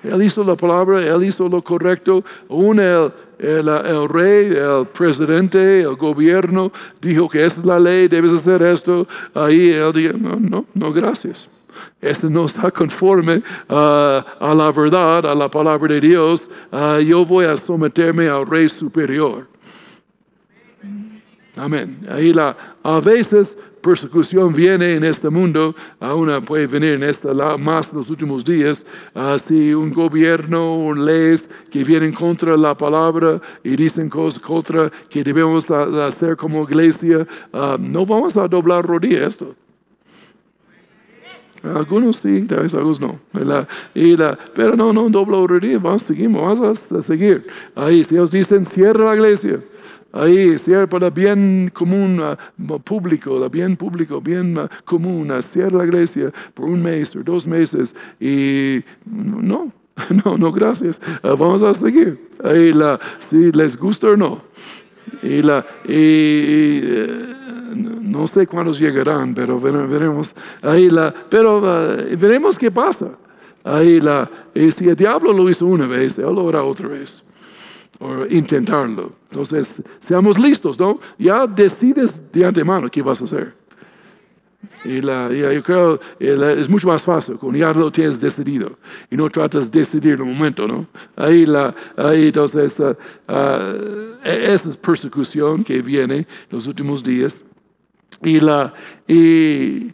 Él 0.04 0.22
hizo 0.22 0.44
la 0.44 0.54
palabra, 0.54 1.02
él 1.02 1.24
hizo 1.24 1.48
lo 1.48 1.62
correcto. 1.62 2.24
Un, 2.48 2.78
el, 2.78 3.12
el, 3.38 4.08
rey, 4.08 4.46
el 4.56 4.86
presidente, 4.86 5.80
el 5.80 5.96
gobierno 5.96 6.72
dijo 7.00 7.28
que 7.28 7.44
esa 7.44 7.58
es 7.58 7.66
la 7.66 7.80
ley, 7.80 8.06
debes 8.06 8.32
hacer 8.34 8.62
esto. 8.62 9.06
Ahí 9.34 9.70
él 9.70 9.92
dijo, 9.92 10.16
no, 10.16 10.36
no, 10.36 10.64
no, 10.74 10.92
gracias. 10.92 11.48
Eso 12.00 12.30
no 12.30 12.46
está 12.46 12.70
conforme 12.70 13.42
ah, 13.68 14.24
a 14.38 14.54
la 14.54 14.70
verdad, 14.70 15.26
a 15.26 15.34
la 15.34 15.48
palabra 15.48 15.94
de 15.94 16.00
Dios. 16.00 16.48
Ah, 16.70 17.00
yo 17.00 17.24
voy 17.24 17.44
a 17.46 17.56
someterme 17.56 18.28
al 18.28 18.46
rey 18.46 18.68
superior. 18.68 19.46
Amén. 21.56 22.06
Ahí 22.08 22.32
la, 22.32 22.56
a 22.84 23.00
veces 23.00 23.56
persecución 23.82 24.54
viene 24.54 24.94
en 24.94 25.04
este 25.04 25.28
mundo, 25.30 25.74
aún 26.00 26.28
puede 26.44 26.66
venir 26.66 26.94
en 26.94 27.02
esta 27.02 27.32
más 27.56 27.92
los 27.92 28.10
últimos 28.10 28.44
días, 28.44 28.84
si 29.46 29.72
un 29.72 29.92
gobierno 29.92 30.86
o 30.86 30.94
leyes 30.94 31.48
que 31.70 31.84
vienen 31.84 32.12
contra 32.12 32.56
la 32.56 32.76
palabra 32.76 33.40
y 33.64 33.76
dicen 33.76 34.08
cosas 34.08 34.40
contra 34.40 34.90
que 35.08 35.24
debemos 35.24 35.70
hacer 35.70 36.36
como 36.36 36.64
iglesia, 36.64 37.26
no 37.78 38.04
vamos 38.06 38.36
a 38.36 38.46
doblar 38.46 38.84
rodillas 38.84 39.34
esto. 39.34 39.54
Algunos 41.62 42.16
sí, 42.16 42.46
algunos 42.50 43.00
no. 43.00 43.18
pero 44.54 44.76
no, 44.76 44.92
no 44.92 45.46
rodillas, 45.46 45.82
vamos, 45.82 46.02
seguimos, 46.02 46.60
vamos 46.60 46.92
a 46.92 47.02
seguir. 47.02 47.46
Ahí, 47.74 48.04
si 48.04 48.14
ellos 48.14 48.30
dicen, 48.30 48.66
cierra 48.66 49.06
la 49.06 49.14
iglesia 49.14 49.60
ahí 50.12 50.56
cierra 50.58 50.86
para 50.86 51.10
bien 51.10 51.70
común 51.74 52.20
uh, 52.20 52.78
público, 52.80 53.48
bien 53.50 53.76
público, 53.76 54.20
bien 54.20 54.58
común, 54.84 55.30
uh, 55.30 55.42
cierra 55.42 55.78
la 55.78 55.84
iglesia 55.84 56.32
por 56.54 56.66
un 56.66 56.82
mes 56.82 57.14
o 57.14 57.22
dos 57.22 57.46
meses 57.46 57.94
y 58.20 58.82
no, 59.06 59.72
no, 60.24 60.38
no, 60.38 60.52
gracias, 60.52 61.00
vamos 61.22 61.62
a 61.62 61.74
seguir, 61.74 62.18
ahí 62.42 62.72
la, 62.72 62.98
si 63.28 63.52
les 63.52 63.76
gusta 63.76 64.08
o 64.08 64.16
no. 64.16 64.42
Y, 65.22 65.40
la, 65.40 65.64
y, 65.86 66.82
no 67.74 68.26
sé 68.26 68.46
cuántos 68.46 68.78
llegarán, 68.78 69.34
pero 69.34 69.60
veremos. 69.60 70.34
Ahí 70.62 70.90
la, 70.90 71.14
pero 71.28 71.60
veremos 71.60 72.58
qué 72.58 72.70
pasa. 72.70 73.10
Ahí 73.64 74.00
la, 74.00 74.30
y 74.54 74.70
si 74.72 74.88
el 74.88 74.96
diablo 74.96 75.32
lo 75.32 75.48
hizo 75.50 75.66
una 75.66 75.86
vez, 75.86 76.18
él 76.18 76.34
lo 76.34 76.48
hará 76.48 76.62
otra 76.62 76.88
vez 76.88 77.22
o 77.98 78.26
intentarlo. 78.26 79.12
Entonces, 79.30 79.82
seamos 80.00 80.38
listos, 80.38 80.78
¿no? 80.78 81.00
Ya 81.18 81.46
decides 81.46 82.20
de 82.32 82.44
antemano 82.44 82.88
qué 82.90 83.02
vas 83.02 83.20
a 83.20 83.24
hacer. 83.24 83.54
Y, 84.84 85.00
la, 85.00 85.30
yo 85.32 85.62
creo 85.62 86.00
es 86.18 86.68
mucho 86.68 86.88
más 86.88 87.02
fácil 87.02 87.36
cuando 87.36 87.58
ya 87.58 87.72
lo 87.72 87.90
tienes 87.90 88.20
decidido 88.20 88.76
y 89.10 89.16
no 89.16 89.28
tratas 89.30 89.70
de 89.70 89.80
decidir 89.80 90.14
en 90.14 90.22
un 90.22 90.34
momento, 90.34 90.66
¿no? 90.66 90.86
Ahí, 91.16 91.46
la, 91.46 91.74
ahí 91.96 92.26
entonces, 92.26 92.78
uh, 92.78 92.94
esa 94.24 94.68
es 94.68 94.76
persecución 94.76 95.64
que 95.64 95.82
viene 95.82 96.26
los 96.50 96.66
últimos 96.66 97.02
días. 97.02 97.34
Y, 98.22 98.40
la, 98.40 98.72
y 99.06 99.92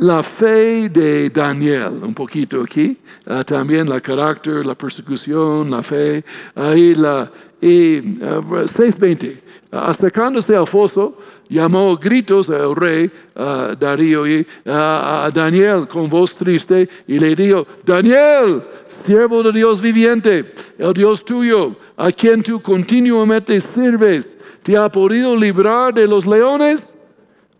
la 0.00 0.22
fe 0.22 0.88
de 0.88 1.28
Daniel, 1.30 2.02
un 2.02 2.14
poquito 2.14 2.62
aquí, 2.62 2.96
ah, 3.26 3.44
también 3.44 3.88
la 3.88 4.00
carácter, 4.00 4.64
la 4.64 4.74
persecución, 4.74 5.70
la 5.70 5.82
fe, 5.82 6.24
ahí 6.54 6.94
la, 6.94 7.30
y 7.60 8.00
6.20, 8.00 9.40
ah, 9.72 9.88
acercándose 9.88 10.56
al 10.56 10.66
foso, 10.66 11.16
llamó 11.50 11.96
gritos 11.96 12.48
al 12.48 12.74
rey 12.76 13.10
uh, 13.34 13.74
Darío 13.78 14.26
y 14.26 14.46
a 14.64 15.30
Daniel 15.34 15.86
con 15.88 16.08
voz 16.08 16.34
triste 16.36 16.88
y 17.06 17.18
le 17.18 17.34
dijo, 17.34 17.66
Daniel, 17.84 18.62
siervo 19.04 19.42
de 19.42 19.52
Dios 19.52 19.82
viviente, 19.82 20.52
el 20.78 20.92
Dios 20.94 21.24
tuyo, 21.24 21.76
a 21.96 22.10
quien 22.12 22.42
tú 22.42 22.62
continuamente 22.62 23.60
sirves, 23.60 24.38
¿te 24.62 24.76
ha 24.76 24.88
podido 24.88 25.36
librar 25.36 25.92
de 25.92 26.06
los 26.06 26.24
leones? 26.24 26.86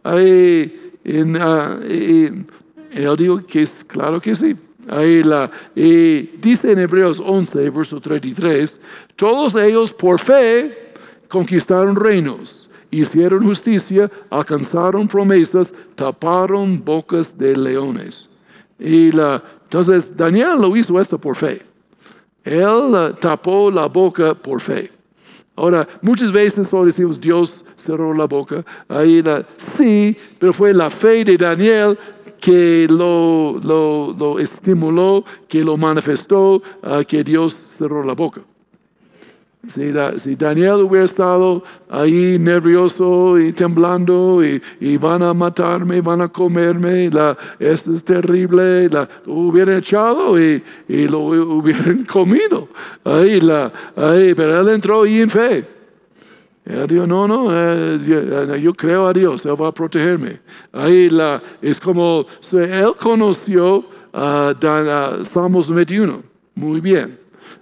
Ahí, 0.03 0.93
en, 1.05 1.37
uh, 1.37 1.85
y 1.89 2.45
él 2.93 3.17
dijo 3.17 3.45
que 3.47 3.63
es 3.63 3.85
claro 3.89 4.21
que 4.21 4.35
sí. 4.35 4.57
Ahí 4.89 5.23
la, 5.23 5.51
dice 5.75 6.73
en 6.73 6.79
Hebreos 6.79 7.21
11, 7.25 7.71
verso 7.71 8.01
33, 8.01 8.81
todos 9.17 9.55
ellos 9.55 9.93
por 9.93 10.19
fe 10.21 10.77
conquistaron 11.29 11.95
reinos, 11.95 12.69
hicieron 12.91 13.45
justicia, 13.45 14.11
alcanzaron 14.31 15.07
promesas, 15.07 15.73
taparon 15.95 16.83
bocas 16.85 17.37
de 17.39 17.57
leones. 17.57 18.29
Y 18.81 19.13
la, 19.13 19.43
entonces 19.65 20.11
Daniel 20.17 20.61
lo 20.61 20.77
hizo 20.77 21.01
esto 21.01 21.19
por 21.19 21.37
fe. 21.37 21.63
Él 22.45 22.65
uh, 22.65 23.13
tapó 23.21 23.71
la 23.71 23.87
boca 23.87 24.35
por 24.35 24.61
fe. 24.61 24.91
Ahora, 25.57 25.87
muchas 26.01 26.33
veces 26.33 26.69
solo 26.69 26.87
decimos 26.87 27.21
Dios 27.21 27.65
cerró 27.81 28.15
la 28.15 28.27
boca. 28.27 28.65
Ahí 28.89 29.23
la, 29.23 29.45
sí, 29.77 30.17
pero 30.39 30.53
fue 30.53 30.73
la 30.73 30.91
fe 30.91 31.25
de 31.25 31.37
Daniel 31.37 31.99
que 32.41 32.87
lo, 32.89 33.59
lo, 33.63 34.39
estimuló, 34.39 35.25
que 35.49 35.63
lo 35.63 35.77
manifestó, 35.77 36.63
que 37.07 37.23
Dios 37.23 37.55
cerró 37.79 38.03
la 38.03 38.15
boca. 38.15 38.41
Si, 39.69 40.37
Daniel 40.37 40.77
hubiera 40.77 41.05
estado 41.05 41.63
ahí 41.91 42.39
nervioso 42.39 43.39
y 43.39 43.53
temblando 43.53 44.43
y, 44.43 44.97
van 44.97 45.23
a 45.23 45.35
matarme, 45.35 46.01
van 46.01 46.23
a 46.23 46.29
comerme, 46.29 47.11
la, 47.11 47.37
esto 47.59 47.95
es 47.95 48.03
terrible, 48.03 48.89
la, 48.89 49.07
lo 49.27 49.35
hubieran 49.35 49.77
echado 49.77 50.41
y, 50.41 50.63
lo 50.89 51.19
hubieran 51.21 52.05
comido. 52.11 52.69
Ahí, 53.05 53.39
la, 53.41 53.71
ahí, 53.97 54.35
pero 54.35 54.61
él 54.61 54.69
entró 54.71 55.03
ahí 55.03 55.21
en 55.21 55.31
fe. 55.31 55.80
Él 56.65 56.87
dijo, 56.87 57.07
no, 57.07 57.27
no, 57.27 57.49
eh, 57.51 58.61
yo, 58.61 58.75
creo 58.75 59.07
a 59.07 59.13
Dios, 59.13 59.45
Él 59.47 59.61
va 59.61 59.69
a 59.69 59.73
protegerme. 59.73 60.41
Ahí 60.73 61.09
la, 61.09 61.43
es 61.63 61.81
como, 61.81 62.27
Él 62.53 62.93
conoció 63.01 63.85
a 64.13 64.55
Salmos 65.33 65.69
91, 65.69 66.23
muy 66.55 66.81
bien. 66.81 67.19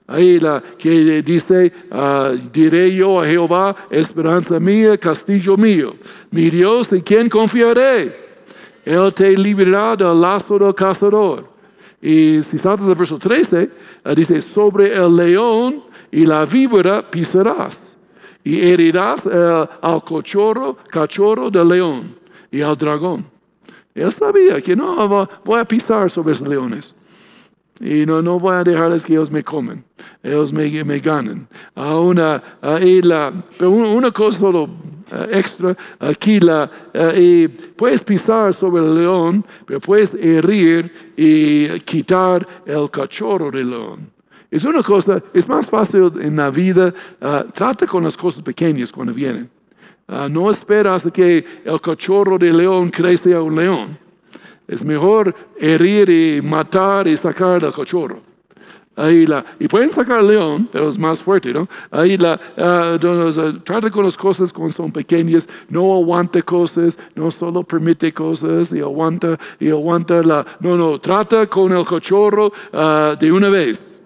Ahí 0.09 0.41
la 0.41 0.63
que 0.79 1.23
dice, 1.23 1.73
ah, 1.91 2.33
diré 2.53 2.95
yo 2.95 3.21
a 3.21 3.27
Jehová, 3.27 3.77
esperanza 3.91 4.59
mía, 4.59 4.97
castillo 4.97 5.57
mío, 5.57 5.95
mi 6.31 6.51
Dios 6.51 6.93
en 6.93 7.03
quien 7.03 7.29
confiaré. 7.29 8.29
Él 8.85 9.13
te 9.15 9.37
librará 9.37 9.97
del 9.97 10.21
lazo 10.21 10.59
del 10.59 10.75
cazador. 10.75 11.47
Y 12.01 12.43
si 12.45 12.59
saltas 12.59 12.89
al 12.89 12.95
verso 12.95 13.19
13, 13.19 13.71
ah, 14.05 14.15
dice, 14.15 14.41
sobre 14.41 14.95
el 14.95 15.15
león 15.15 15.83
y 16.11 16.25
la 16.25 16.47
víbora 16.47 17.09
pisarás 17.11 17.88
y 18.49 18.63
herirás 18.63 19.21
eh, 19.31 19.69
al 19.83 20.03
cachorro, 20.05 20.79
cachorro 20.91 21.51
del 21.51 21.69
león 21.69 22.17
y 22.51 22.63
al 22.63 22.79
dragón. 22.79 23.27
Él 23.95 24.11
sabía 24.13 24.63
que 24.63 24.75
no 24.75 25.29
voy 25.45 25.61
a 25.61 25.67
pisar 25.67 26.11
sobre 26.11 26.33
esos 26.33 26.49
leones. 26.49 26.95
Y 27.79 28.07
no, 28.07 28.23
no 28.23 28.41
voy 28.41 28.55
a 28.55 28.65
dejarles 28.65 29.03
que 29.05 29.13
ellos 29.13 29.31
me 29.31 29.45
comen, 29.45 29.85
ellos 30.23 30.51
me, 30.51 30.83
me 30.83 30.99
ganen. 30.99 31.47
A 31.75 31.99
una, 31.99 32.43
la, 32.63 33.33
pero 33.59 33.71
una 33.71 34.11
cosa 34.13 34.39
solo 34.39 34.71
eh, 35.13 35.27
extra, 35.31 35.77
aquí 35.99 36.41
la, 36.41 36.71
eh, 36.95 37.51
puedes 37.77 38.03
pisar 38.03 38.55
sobre 38.55 38.83
el 38.83 38.95
león, 38.95 39.45
pero 39.67 39.79
puedes 39.79 40.15
herir 40.15 40.91
y 41.19 41.79
quitar 41.81 42.49
el 42.65 42.91
cachorro 42.91 43.51
del 43.51 43.69
león. 43.71 44.18
Es 44.51 44.65
una 44.65 44.83
cosa, 44.83 45.23
es 45.35 45.47
más 45.47 45.67
fácil 45.67 46.11
en 46.21 46.37
la 46.37 46.51
vida, 46.51 46.95
ah, 47.21 47.45
trata 47.53 47.87
con 47.87 48.05
las 48.05 48.17
cosas 48.17 48.43
pequeñas 48.43 48.91
cuando 48.91 49.13
vienen. 49.13 49.51
Ah, 50.07 50.27
no 50.31 50.51
esperas 50.51 51.07
que 51.13 51.45
el 51.65 51.81
cachorro 51.83 52.39
de 52.39 52.51
león 52.51 52.91
crezca 52.91 53.37
a 53.37 53.43
un 53.43 53.57
león. 53.57 53.99
Es 54.67 54.85
mejor 54.85 55.35
herir 55.59 56.09
y 56.09 56.41
matar 56.41 57.07
y 57.07 57.17
sacar 57.17 57.63
al 57.63 57.75
cachorro. 57.75 58.23
Ahí 58.97 59.27
la, 59.27 59.45
y 59.61 59.69
pueden 59.69 59.93
sacar 59.93 60.21
al 60.21 60.29
león, 60.29 60.69
pero 60.73 60.89
es 60.89 60.99
más 60.99 61.23
fuerte, 61.23 61.53
¿no? 61.53 61.69
Ahí 61.91 62.17
la, 62.17 62.41
uh, 62.57 63.59
trata 63.61 63.91
con 63.91 64.05
las 64.05 64.17
cosas 64.17 64.53
cuando 64.53 64.75
son 64.75 64.91
pequeñas, 64.91 65.47
no 65.69 65.95
aguanta 65.95 66.43
cosas, 66.43 66.99
no 67.15 67.31
solo 67.31 67.63
permite 67.63 68.13
cosas 68.13 68.73
y 68.73 68.81
aguanta, 68.81 69.39
y 69.61 69.69
aguanta 69.69 70.21
la, 70.23 70.45
no, 70.59 70.77
no, 70.77 70.99
trata 70.99 71.47
con 71.47 71.71
el 71.73 71.87
cachorro 71.87 72.53
de 73.21 73.31
una 73.31 73.51
vez, 73.51 73.98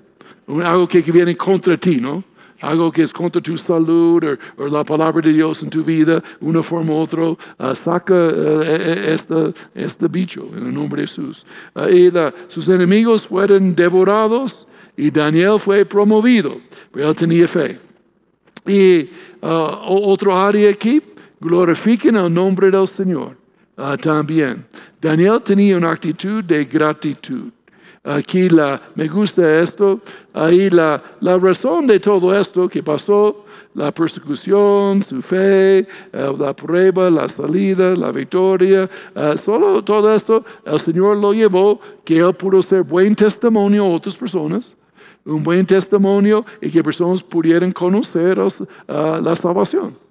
algo 0.46 0.88
que 0.88 1.00
viene 1.02 1.37
contra 1.37 1.76
ti, 1.76 1.96
¿no? 1.96 2.24
algo 2.62 2.90
que 2.90 3.02
es 3.02 3.12
contra 3.12 3.40
tu 3.42 3.57
salud 3.59 4.38
o, 4.57 4.68
la 4.68 4.85
palabra 4.85 5.20
de 5.20 5.33
Dios 5.33 5.62
en 5.62 5.70
tu 5.70 5.85
vida, 5.85 6.22
una 6.40 6.62
forma 6.62 6.92
u 6.92 6.96
otra, 6.96 7.31
uh, 7.31 7.74
saca 7.85 8.14
uh, 8.14 8.62
este, 8.62 9.52
este, 9.74 10.09
bicho 10.09 10.48
en 10.57 10.68
el 10.68 10.74
nombre 10.74 11.02
de 11.02 11.09
Jesús. 11.09 11.44
Uh, 11.74 11.88
y 11.88 12.12
sus 12.48 12.68
enemigos 12.68 13.26
fueron 13.26 13.74
devorados 13.74 14.66
y 14.96 15.11
Daniel 15.11 15.59
fue 15.59 15.85
promovido, 15.85 16.57
pero 16.92 17.11
él 17.11 17.16
tenía 17.16 17.48
fe. 17.48 17.78
Y 18.66 19.11
otro 19.40 20.37
área 20.38 20.70
aquí, 20.70 21.02
glorifiquen 21.40 22.14
el 22.14 22.33
nombre 22.33 22.70
del 22.70 22.87
Señor 22.87 23.37
también. 24.00 24.64
Daniel 25.00 25.42
tenía 25.42 25.76
una 25.76 25.90
actitud 25.90 26.44
de 26.44 26.64
gratitud. 26.66 27.50
Aquí 28.04 28.48
la, 28.48 28.82
me 28.96 29.06
gusta 29.06 29.60
esto, 29.60 30.00
ahí 30.34 30.68
la, 30.70 31.00
la 31.20 31.38
razón 31.38 31.86
de 31.86 32.00
todo 32.00 32.34
esto 32.34 32.68
que 32.68 32.82
pasó, 32.82 33.44
la 33.74 33.92
persecución, 33.92 35.02
su 35.04 35.22
fe, 35.22 35.78
eh, 35.78 35.86
la 36.12 36.52
prueba, 36.52 37.08
la 37.10 37.28
salida, 37.28 37.94
la 37.94 38.10
victoria, 38.10 38.90
eh, 39.14 39.34
solo 39.44 39.82
todo 39.82 40.12
esto 40.14 40.44
el 40.64 40.80
Señor 40.80 41.18
lo 41.18 41.32
llevó 41.32 41.80
que 42.04 42.18
Él 42.18 42.34
pudo 42.34 42.60
ser 42.60 42.82
buen 42.82 43.14
testimonio 43.14 43.84
a 43.84 43.90
otras 43.90 44.16
personas, 44.16 44.76
un 45.24 45.44
buen 45.44 45.64
testimonio 45.64 46.44
y 46.60 46.70
que 46.70 46.82
personas 46.82 47.22
pudieran 47.22 47.70
conocer 47.70 48.36
eh, 48.38 49.20
la 49.22 49.36
salvación. 49.36 50.01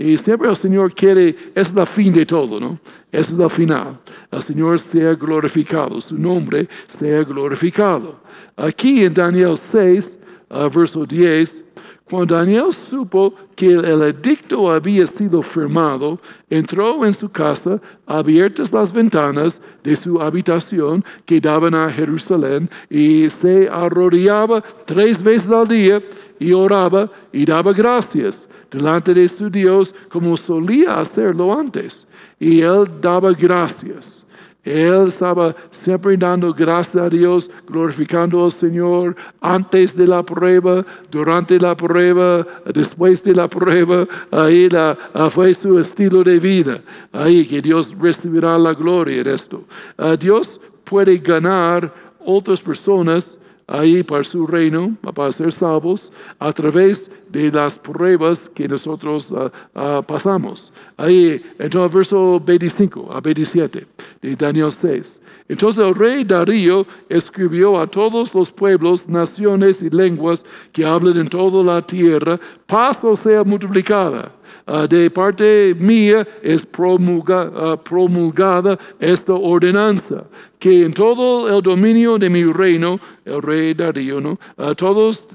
Y 0.00 0.16
siempre 0.16 0.48
el 0.48 0.56
Señor 0.56 0.94
quiere, 0.94 1.36
es 1.54 1.74
la 1.74 1.84
fin 1.84 2.14
de 2.14 2.24
todo, 2.24 2.58
¿no? 2.58 2.80
Es 3.12 3.28
el 3.28 3.50
final. 3.50 3.98
El 4.30 4.42
Señor 4.42 4.78
sea 4.78 5.14
glorificado, 5.14 6.00
su 6.00 6.16
nombre 6.16 6.68
sea 6.98 7.22
glorificado. 7.22 8.18
Aquí 8.56 9.04
en 9.04 9.12
Daniel 9.12 9.58
6, 9.70 10.18
uh, 10.48 10.70
verso 10.70 11.04
10, 11.04 11.64
cuando 12.08 12.34
Daniel 12.34 12.72
supo 12.88 13.34
que 13.56 13.66
el 13.66 14.02
edicto 14.02 14.72
había 14.72 15.06
sido 15.06 15.42
firmado, 15.42 16.18
entró 16.48 17.04
en 17.04 17.12
su 17.12 17.28
casa, 17.28 17.78
abiertas 18.06 18.72
las 18.72 18.90
ventanas 18.92 19.60
de 19.84 19.96
su 19.96 20.18
habitación 20.20 21.04
que 21.26 21.42
daban 21.42 21.74
a 21.74 21.90
Jerusalén, 21.90 22.70
y 22.88 23.28
se 23.28 23.68
arrodillaba 23.68 24.64
tres 24.86 25.22
veces 25.22 25.50
al 25.50 25.68
día 25.68 26.02
y 26.40 26.52
oraba 26.52 27.08
y 27.32 27.44
daba 27.44 27.72
gracias 27.72 28.48
delante 28.70 29.14
de 29.14 29.28
su 29.28 29.48
Dios 29.48 29.94
como 30.10 30.36
solía 30.36 30.98
hacerlo 30.98 31.56
antes. 31.56 32.08
Y 32.40 32.62
él 32.62 32.88
daba 33.00 33.32
gracias. 33.32 34.24
Él 34.64 35.08
estaba 35.08 35.54
siempre 35.70 36.16
dando 36.16 36.52
gracias 36.52 36.96
a 36.96 37.08
Dios, 37.08 37.50
glorificando 37.66 38.44
al 38.44 38.52
Señor 38.52 39.16
antes 39.40 39.96
de 39.96 40.06
la 40.06 40.22
prueba, 40.22 40.84
durante 41.10 41.58
la 41.58 41.74
prueba, 41.74 42.46
después 42.74 43.22
de 43.22 43.34
la 43.34 43.48
prueba. 43.48 44.06
Ahí 44.30 44.68
la, 44.68 44.96
fue 45.30 45.54
su 45.54 45.78
estilo 45.78 46.22
de 46.22 46.38
vida. 46.38 46.80
Ahí 47.12 47.46
que 47.46 47.62
Dios 47.62 47.90
recibirá 47.98 48.58
la 48.58 48.74
gloria 48.74 49.22
en 49.22 49.28
esto. 49.28 49.64
Ah, 49.96 50.16
Dios 50.16 50.60
puede 50.84 51.18
ganar 51.18 51.92
otras 52.24 52.60
personas 52.60 53.38
ahí 53.70 54.02
para 54.02 54.24
su 54.24 54.46
reino, 54.46 54.96
para 55.14 55.32
ser 55.32 55.52
salvos, 55.52 56.12
a 56.38 56.52
través 56.52 57.10
de 57.30 57.50
las 57.50 57.78
pruebas 57.78 58.50
que 58.54 58.68
nosotros 58.68 59.32
ah, 59.36 59.50
ah, 59.74 60.02
pasamos. 60.06 60.72
Ahí, 60.96 61.40
entonces, 61.58 61.94
verso 61.94 62.40
25 62.40 63.12
a 63.12 63.20
27 63.20 63.86
de 64.22 64.36
Daniel 64.36 64.72
6. 64.72 65.20
Entonces 65.48 65.84
el 65.84 65.96
rey 65.96 66.22
Darío 66.22 66.86
escribió 67.08 67.80
a 67.80 67.86
todos 67.88 68.32
los 68.34 68.52
pueblos, 68.52 69.08
naciones 69.08 69.82
y 69.82 69.90
lenguas 69.90 70.44
que 70.72 70.84
hablan 70.84 71.16
en 71.16 71.28
toda 71.28 71.64
la 71.64 71.82
tierra, 71.82 72.38
paz 72.68 73.02
o 73.02 73.16
sea 73.16 73.42
multiplicada 73.42 74.30
Ah, 74.66 74.86
de 74.86 75.10
parte 75.10 75.74
mía 75.78 76.26
es 76.42 76.62
ah, 76.64 77.76
promulgada 77.82 78.78
esta 78.98 79.32
ordenanza, 79.32 80.24
que 80.58 80.84
en 80.84 80.92
todo 80.92 81.48
el 81.54 81.62
dominio 81.62 82.18
de 82.18 82.30
mi 82.30 82.44
reino, 82.44 83.00
el 83.24 83.42
rey 83.42 83.74
Darío. 83.74 84.38
Ah, 84.58 84.74
todos 84.74 85.26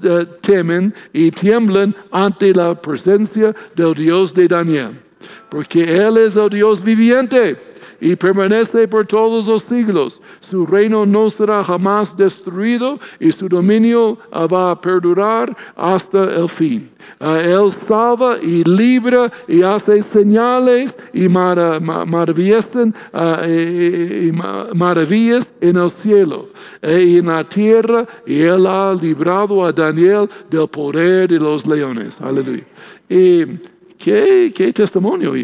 temen 0.42 0.94
y 1.12 1.30
tiemblan 1.30 1.94
ante 2.12 2.52
la 2.52 2.74
presencia 2.80 3.54
del 3.74 3.94
Dios 3.94 4.34
de 4.34 4.48
Daniel, 4.48 5.00
porque 5.50 5.82
Él 5.82 6.16
es 6.18 6.36
el 6.36 6.50
Dios 6.50 6.82
viviente 6.82 7.56
y 8.00 8.16
permanece 8.16 8.88
por 8.88 9.06
todos 9.06 9.46
los 9.46 9.62
siglos. 9.62 10.20
Su 10.40 10.66
reino 10.66 11.06
no 11.06 11.30
será 11.30 11.64
jamás 11.64 12.16
destruido 12.16 12.98
y 13.20 13.32
su 13.32 13.48
dominio 13.48 14.18
va 14.32 14.72
a 14.72 14.80
perdurar 14.80 15.56
hasta 15.76 16.24
el 16.24 16.48
fin. 16.48 16.90
él 17.20 17.72
salva 17.86 18.38
y 18.42 18.64
libra 18.64 19.32
y 19.48 19.62
hace 19.62 20.02
señales 20.02 20.96
y 21.12 21.28
maravillas, 21.28 22.68
maravillas 24.74 25.52
en 25.60 25.76
el 25.76 25.90
cielo 25.90 26.48
e 26.82 27.02
y 27.02 27.18
en 27.18 27.26
la 27.26 27.44
tierra 27.48 28.06
y 28.26 28.42
él 28.42 28.66
ha 28.66 28.92
librado 28.94 29.64
a 29.64 29.72
Daniel 29.72 30.28
del 30.50 30.68
poder 30.68 31.28
de 31.28 31.38
los 31.38 31.66
leones. 31.66 32.20
Aleluya. 32.20 32.64
Qué, 33.98 34.52
qué 34.54 34.72
testimonio 34.72 35.34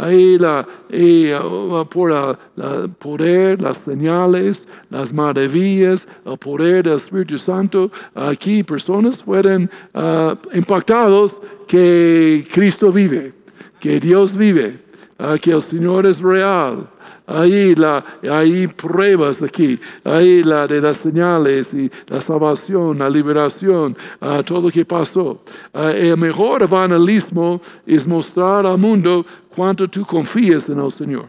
ahí 0.00 0.38
la, 0.38 0.66
y, 0.90 1.32
uh, 1.32 1.84
por 1.86 2.10
el 2.10 2.90
poder, 2.98 3.60
las 3.60 3.76
señales, 3.78 4.66
las 4.90 5.12
maravillas, 5.12 6.06
el 6.24 6.38
poder 6.38 6.84
del 6.84 6.94
Espíritu 6.94 7.38
Santo, 7.38 7.90
aquí 8.14 8.62
personas 8.62 9.22
fueron 9.22 9.70
uh, 9.94 10.34
impactados 10.54 11.40
que 11.68 12.46
Cristo 12.52 12.90
vive, 12.90 13.32
que 13.78 14.00
Dios 14.00 14.36
vive, 14.36 14.78
uh, 15.18 15.38
que 15.40 15.52
el 15.52 15.62
Señor 15.62 16.06
es 16.06 16.18
real. 16.20 16.88
Ahí 17.26 17.74
la, 17.74 18.04
hay 18.28 18.66
pruebas 18.66 19.42
aquí, 19.42 19.78
ahí 20.04 20.42
la 20.42 20.66
de 20.66 20.80
las 20.80 20.96
señales 20.96 21.72
y 21.72 21.90
la 22.08 22.20
salvación, 22.20 22.98
la 22.98 23.08
liberación, 23.08 23.96
todo 24.44 24.62
lo 24.62 24.70
que 24.70 24.84
pasó. 24.84 25.40
el 25.74 26.16
mejor 26.16 26.62
evangelismo 26.62 27.60
es 27.86 28.06
mostrar 28.06 28.66
al 28.66 28.78
mundo 28.78 29.24
cuánto 29.54 29.88
tú 29.88 30.04
confías 30.04 30.68
en 30.68 30.80
el 30.80 30.92
Señor. 30.92 31.26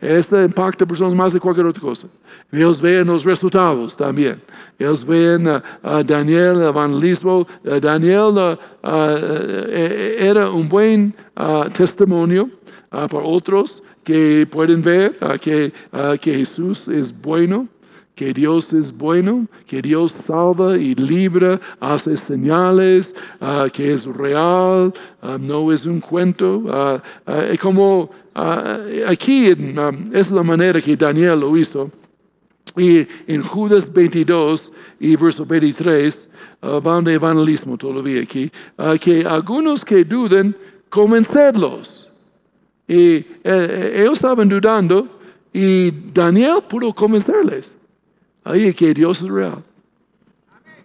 Este 0.00 0.44
impacta 0.44 0.84
a 0.84 0.86
personas 0.86 1.14
más 1.14 1.32
de 1.32 1.40
cualquier 1.40 1.66
otra 1.66 1.80
cosa. 1.80 2.06
Ellos 2.52 2.80
ven 2.80 3.06
los 3.06 3.24
resultados 3.24 3.96
también. 3.96 4.42
Ellos 4.78 5.04
ven 5.04 5.48
a 5.48 6.02
Daniel, 6.04 6.60
el 6.60 6.68
evangelismo. 6.68 7.46
Daniel 7.80 8.58
eh, 8.84 10.16
era 10.18 10.50
un 10.50 10.68
buen 10.68 11.14
testimonio 11.72 12.50
para 12.90 13.18
otros 13.18 13.82
que 14.06 14.46
pueden 14.48 14.82
ver 14.82 15.18
que, 15.40 15.72
Jesús 16.22 16.86
es 16.88 17.12
bueno 17.20 17.68
que 18.14 18.32
Dios 18.32 18.72
es 18.72 18.96
bueno, 18.96 19.46
que 19.66 19.82
Dios 19.82 20.14
salva 20.26 20.78
y 20.78 20.94
libra, 20.94 21.60
hace 21.80 22.16
señales, 22.16 23.14
que 23.74 23.92
es 23.92 24.06
real, 24.06 24.94
no 25.38 25.70
es 25.70 25.84
un 25.84 26.00
cuento. 26.00 26.62
Uh, 26.64 26.98
como 27.60 28.08
aquí 29.06 29.52
um, 29.52 30.14
es 30.14 30.30
la 30.30 30.42
manera 30.42 30.80
que 30.80 30.96
Daniel 30.96 31.40
lo 31.40 31.54
hizo. 31.58 31.90
Y 32.74 33.06
en 33.26 33.42
Judas 33.42 33.92
22 33.92 34.72
y 34.98 35.14
verso 35.16 35.44
23, 35.44 36.30
van 36.82 37.04
de 37.04 37.12
evangelismo 37.14 37.76
todavía 37.76 38.22
aquí, 38.22 38.50
que 38.98 39.26
algunos 39.26 39.84
que 39.84 40.04
duden, 40.04 40.56
convencerlos. 40.88 42.05
Y 42.88 43.16
eh, 43.16 43.24
eh, 43.44 43.92
ellos 44.02 44.14
estaban 44.14 44.48
dudando 44.48 45.08
y 45.52 45.90
Daniel 46.12 46.60
pudo 46.68 46.92
convencerles. 46.92 47.74
Ahí 48.44 48.72
que 48.74 48.94
Dios 48.94 49.20
es 49.20 49.28
real. 49.28 49.62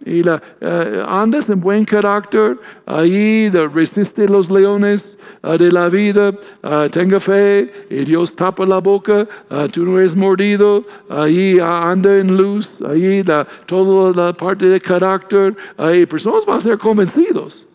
Y 0.03 0.23
la, 0.23 0.41
uh, 0.61 1.07
andas 1.07 1.47
en 1.47 1.61
buen 1.61 1.85
carácter, 1.85 2.57
ahí 2.87 3.51
resiste 3.51 4.27
los 4.27 4.49
leones 4.49 5.15
uh, 5.43 5.55
de 5.57 5.71
la 5.71 5.89
vida, 5.89 6.33
tenga 6.91 7.19
fe, 7.19 7.71
y 7.87 8.05
Dios 8.05 8.35
tapa 8.35 8.65
la 8.65 8.79
boca, 8.79 9.27
tú 9.71 9.85
no 9.85 9.99
eres 9.99 10.15
mordido, 10.15 10.83
ahí 11.07 11.59
anda 11.59 12.17
en 12.17 12.35
luz, 12.35 12.67
ahí 12.81 13.21
la, 13.21 13.47
toda 13.67 14.11
la 14.15 14.33
parte 14.33 14.65
de 14.65 14.81
carácter, 14.81 15.55
ahí 15.77 16.07
personas 16.07 16.47
van 16.47 16.57
a 16.57 16.61
ser 16.61 16.79
convencidos 16.79 17.67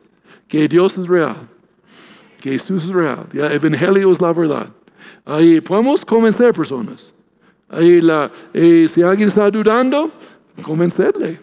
que 0.48 0.66
Dios 0.66 0.98
es 0.98 1.06
real, 1.06 1.36
que 2.46 2.52
Jesús 2.52 2.84
es 2.84 2.90
real, 2.90 3.26
el 3.32 3.52
Evangelio 3.52 4.12
es 4.12 4.20
la 4.20 4.32
verdad. 4.32 4.68
Ahí 5.24 5.60
podemos 5.60 6.04
convencer 6.04 6.52
personas. 6.54 7.12
Ahí 7.68 8.00
la, 8.00 8.30
si 8.52 9.02
alguien 9.02 9.28
está 9.28 9.50
dudando, 9.50 10.12
convencerle. 10.62 11.40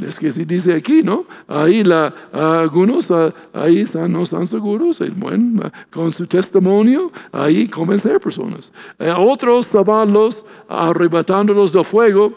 Es 0.00 0.14
que 0.14 0.30
si 0.30 0.44
dice 0.44 0.74
aquí, 0.74 1.02
¿no? 1.02 1.26
Ahí 1.48 1.82
la, 1.82 2.14
algunos 2.32 3.10
ahí 3.52 3.80
están, 3.80 4.12
no 4.12 4.22
están 4.22 4.46
seguros, 4.46 5.02
bueno, 5.16 5.70
con 5.90 6.12
su 6.12 6.24
testimonio, 6.26 7.10
ahí 7.32 7.66
convencer 7.66 8.20
personas. 8.20 8.72
Eh, 9.00 9.12
otros 9.14 9.66
zabarlos, 9.66 10.44
arrebatándolos 10.68 11.72
del 11.72 11.84
fuego, 11.84 12.32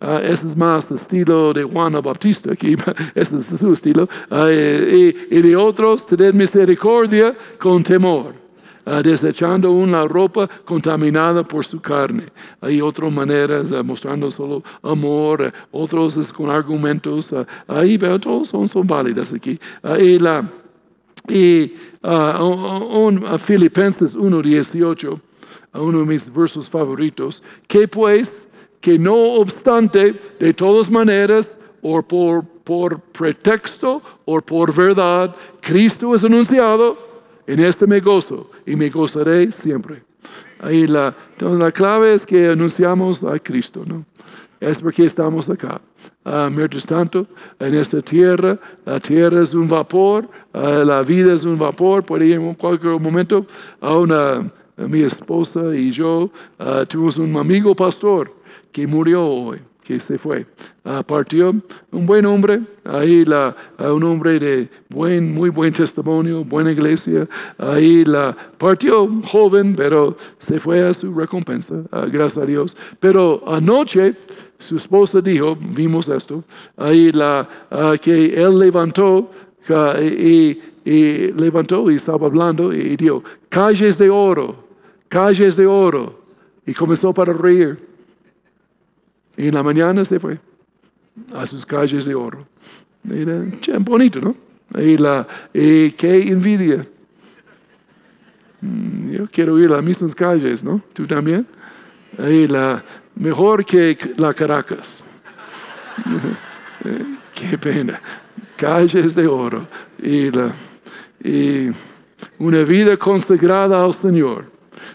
Uh, 0.00 0.18
ese 0.18 0.48
es 0.48 0.56
más 0.56 0.90
el 0.90 0.96
estilo 0.98 1.52
de 1.52 1.64
Juan 1.64 1.92
Bautista, 1.92 2.52
aquí, 2.52 2.76
ese 3.14 3.38
es 3.38 3.46
su 3.46 3.72
estilo. 3.72 4.08
y, 4.30 5.36
y, 5.36 5.42
de 5.42 5.56
otros, 5.56 6.04
tener 6.06 6.34
misericordia 6.34 7.34
con 7.58 7.82
temor. 7.82 8.44
Ah, 8.86 9.00
desechando 9.00 9.72
una 9.72 10.06
ropa 10.06 10.46
contaminada 10.66 11.42
por 11.42 11.64
su 11.64 11.80
carne. 11.80 12.24
Hay 12.60 12.82
otras 12.82 13.10
maneras 13.10 13.72
ah, 13.72 13.82
mostrando 13.82 14.30
solo 14.30 14.62
amor, 14.82 15.42
ah, 15.42 15.66
otros 15.70 16.18
es 16.18 16.30
con 16.30 16.50
argumentos. 16.50 17.34
ahí 17.66 17.96
todos 17.98 18.48
son, 18.48 18.68
son 18.68 18.86
válidas 18.86 19.32
aquí. 19.32 19.58
y 19.98 20.18
la, 20.18 20.50
y 21.28 21.72
un, 22.02 23.24
Filipenses 23.46 24.14
1.18, 24.14 25.20
uno 25.72 25.98
de 26.00 26.04
mis 26.04 26.34
versos 26.34 26.68
favoritos, 26.68 27.42
que 27.66 27.88
pues, 27.88 28.43
que 28.84 28.98
no 28.98 29.14
obstante, 29.14 30.14
de 30.38 30.52
todas 30.52 30.90
maneras, 30.90 31.48
o 31.80 32.02
por, 32.02 32.44
por 32.64 33.00
pretexto 33.18 34.02
o 34.26 34.42
por 34.42 34.74
verdad, 34.74 35.34
Cristo 35.62 36.14
es 36.14 36.22
anunciado, 36.22 36.98
en 37.46 37.60
este 37.60 37.86
me 37.86 38.00
gozo 38.00 38.50
y 38.66 38.76
me 38.76 38.90
gozaré 38.90 39.50
siempre. 39.52 40.02
Ahí 40.60 40.86
la, 40.86 41.14
entonces 41.32 41.58
la 41.60 41.72
clave 41.72 42.12
es 42.12 42.26
que 42.26 42.50
anunciamos 42.50 43.24
a 43.24 43.38
Cristo, 43.38 43.84
¿no? 43.86 44.04
Es 44.60 44.82
porque 44.82 45.06
estamos 45.06 45.48
acá. 45.48 45.80
Uh, 46.26 46.50
mientras 46.50 46.84
tanto, 46.84 47.26
en 47.60 47.74
esta 47.76 48.02
tierra, 48.02 48.58
la 48.84 49.00
tierra 49.00 49.42
es 49.42 49.54
un 49.54 49.66
vapor, 49.66 50.28
ah, 50.52 50.82
la 50.84 51.02
vida 51.02 51.32
es 51.32 51.44
un 51.44 51.58
vapor, 51.58 52.04
puede 52.04 52.26
ir 52.26 52.34
en 52.34 52.54
cualquier 52.54 53.00
momento. 53.00 53.46
A 53.80 53.96
una, 53.96 54.52
mi 54.76 55.00
esposa 55.00 55.74
y 55.74 55.90
yo 55.90 56.30
uh, 56.58 56.84
tuvimos 56.86 57.16
un 57.16 57.34
amigo 57.34 57.74
pastor 57.74 58.43
que 58.74 58.88
murió 58.88 59.24
hoy 59.24 59.60
que 59.84 60.00
se 60.00 60.18
fue. 60.18 60.44
Uh, 60.84 61.02
partió 61.04 61.54
un 61.92 62.06
buen 62.06 62.26
hombre, 62.26 62.60
ahí 62.84 63.24
la, 63.24 63.54
un 63.78 64.02
hombre 64.02 64.38
de 64.40 64.68
buen, 64.88 65.32
muy 65.32 65.50
buen 65.50 65.72
testimonio, 65.72 66.42
buena 66.42 66.72
iglesia, 66.72 67.28
ahí 67.58 68.04
la 68.04 68.36
partió 68.58 69.08
joven, 69.26 69.76
pero 69.76 70.16
se 70.38 70.58
fue 70.58 70.82
a 70.82 70.92
su 70.92 71.14
recompensa, 71.14 71.74
uh, 71.74 72.10
gracias 72.10 72.38
a 72.38 72.46
Dios. 72.46 72.76
Pero 72.98 73.42
anoche 73.46 74.16
su 74.58 74.76
esposa 74.76 75.20
dijo, 75.20 75.56
vimos 75.56 76.08
esto, 76.08 76.42
ahí 76.76 77.12
la, 77.12 77.46
uh, 77.70 77.96
que 78.00 78.34
él 78.34 78.58
levantó 78.58 79.30
y, 80.00 80.58
y 80.84 81.32
levantó 81.32 81.90
y 81.90 81.96
estaba 81.96 82.26
hablando 82.26 82.72
y 82.72 82.96
dijo, 82.96 83.22
calles 83.50 83.98
de 83.98 84.10
oro, 84.10 84.56
calles 85.08 85.56
de 85.56 85.66
oro, 85.66 86.18
y 86.66 86.72
comenzó 86.72 87.12
para 87.12 87.32
reír. 87.34 87.93
Y 89.36 89.48
en 89.48 89.54
la 89.54 89.62
mañana 89.62 90.04
se 90.04 90.18
fue 90.18 90.38
a 91.32 91.46
sus 91.46 91.64
calles 91.66 92.04
de 92.04 92.14
oro. 92.14 92.46
Mira, 93.02 93.42
bonito, 93.80 94.20
¿no? 94.20 94.36
Y, 94.80 94.96
la, 94.96 95.26
y 95.52 95.92
qué 95.92 96.28
envidia. 96.28 96.86
Mm, 98.60 99.10
yo 99.10 99.26
quiero 99.30 99.58
ir 99.58 99.70
a 99.70 99.76
las 99.76 99.84
mismas 99.84 100.14
calles, 100.14 100.64
¿no? 100.64 100.80
¿Tú 100.94 101.06
también? 101.06 101.46
Y 102.18 102.46
la, 102.46 102.82
mejor 103.16 103.64
que 103.64 103.98
la 104.16 104.32
Caracas. 104.32 105.02
qué 107.34 107.58
pena. 107.58 108.00
Calles 108.56 109.14
de 109.14 109.26
oro. 109.26 109.66
Y, 110.02 110.30
la, 110.30 110.54
y 111.22 111.70
una 112.38 112.62
vida 112.62 112.96
consagrada 112.96 113.84
al 113.84 113.92
Señor. 113.94 114.50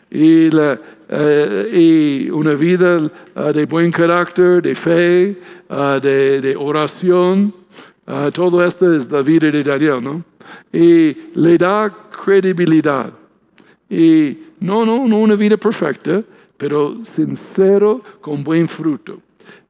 Y 0.10 0.50
la, 0.50 0.80
eh, 1.10 1.70
y 1.74 2.30
una 2.30 2.54
vida 2.54 3.12
ah, 3.36 3.52
de 3.52 3.66
buen 3.66 3.92
carácter, 3.92 4.62
de 4.62 4.76
fe, 4.76 5.38
ah, 5.70 6.00
de, 6.02 6.56
oración. 6.58 7.54
Todo 8.34 8.64
esto 8.66 8.92
es 8.96 9.12
la 9.12 9.22
vida 9.22 9.52
de 9.52 9.64
Daniel, 9.64 10.04
¿no? 10.04 10.24
Y 10.74 11.16
le 11.36 11.60
da 11.60 11.94
credibilidad. 12.10 13.14
Y 13.88 14.36
no, 14.60 14.84
no, 14.84 15.08
no 15.08 15.20
una 15.20 15.36
vida 15.36 15.58
perfecta, 15.58 16.24
pero 16.58 16.98
sincero, 17.16 18.02
con 18.20 18.44
buen 18.44 18.68
fruto. 18.68 19.22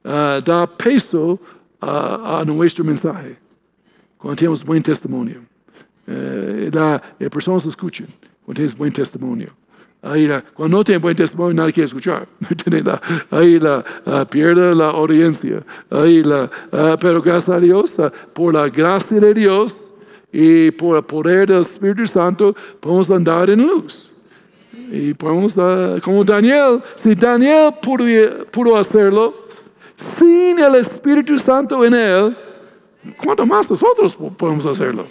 da 0.02 0.66
peso 0.66 1.38
a 1.82 2.42
nuestro 2.46 2.82
mensaje. 2.82 3.36
Cuando 4.16 4.36
tenemos 4.36 4.64
buen 4.64 4.82
testimonio. 4.82 5.42
Eh, 6.06 6.70
la, 6.72 7.00
eh, 7.20 7.30
personas 7.30 7.64
escuchan 7.64 8.08
cuando 8.44 8.58
tienes 8.58 8.76
buen 8.76 8.92
testimonio. 8.92 9.54
Ahí 10.02 10.26
la, 10.26 10.42
cuando 10.54 10.78
no 10.78 10.84
tiene 10.84 10.98
buen 10.98 11.14
testimonio, 11.14 11.54
nadie 11.54 11.74
quiere 11.74 11.86
escuchar. 11.86 12.26
ahí 13.30 13.60
la, 13.60 13.84
pierde 14.30 14.74
la 14.74 14.90
audiencia. 14.90 15.62
Ahí 15.90 16.22
la, 16.22 16.50
pero 17.00 17.20
gracias 17.20 17.50
a 17.50 17.60
Dios, 17.60 17.92
por 18.32 18.54
la 18.54 18.68
gracia 18.68 19.20
de 19.20 19.34
Dios 19.34 19.76
y 20.32 20.70
por 20.70 20.96
el 20.96 21.04
poder 21.04 21.48
del 21.48 21.60
Espíritu 21.60 22.06
Santo, 22.06 22.54
podemos 22.80 23.10
andar 23.10 23.50
en 23.50 23.66
luz. 23.66 24.10
Y 24.90 25.12
podemos, 25.14 25.54
como 26.02 26.24
Daniel, 26.24 26.82
si 26.96 27.14
Daniel 27.14 27.74
pudo, 27.82 28.04
pudo 28.50 28.76
hacerlo, 28.76 29.34
sin 30.18 30.58
el 30.58 30.76
Espíritu 30.76 31.36
Santo 31.38 31.84
en 31.84 31.94
él, 31.94 32.36
¿cuánto 33.22 33.44
más 33.44 33.70
nosotros 33.70 34.16
podemos 34.38 34.64
hacerlo? 34.64 35.06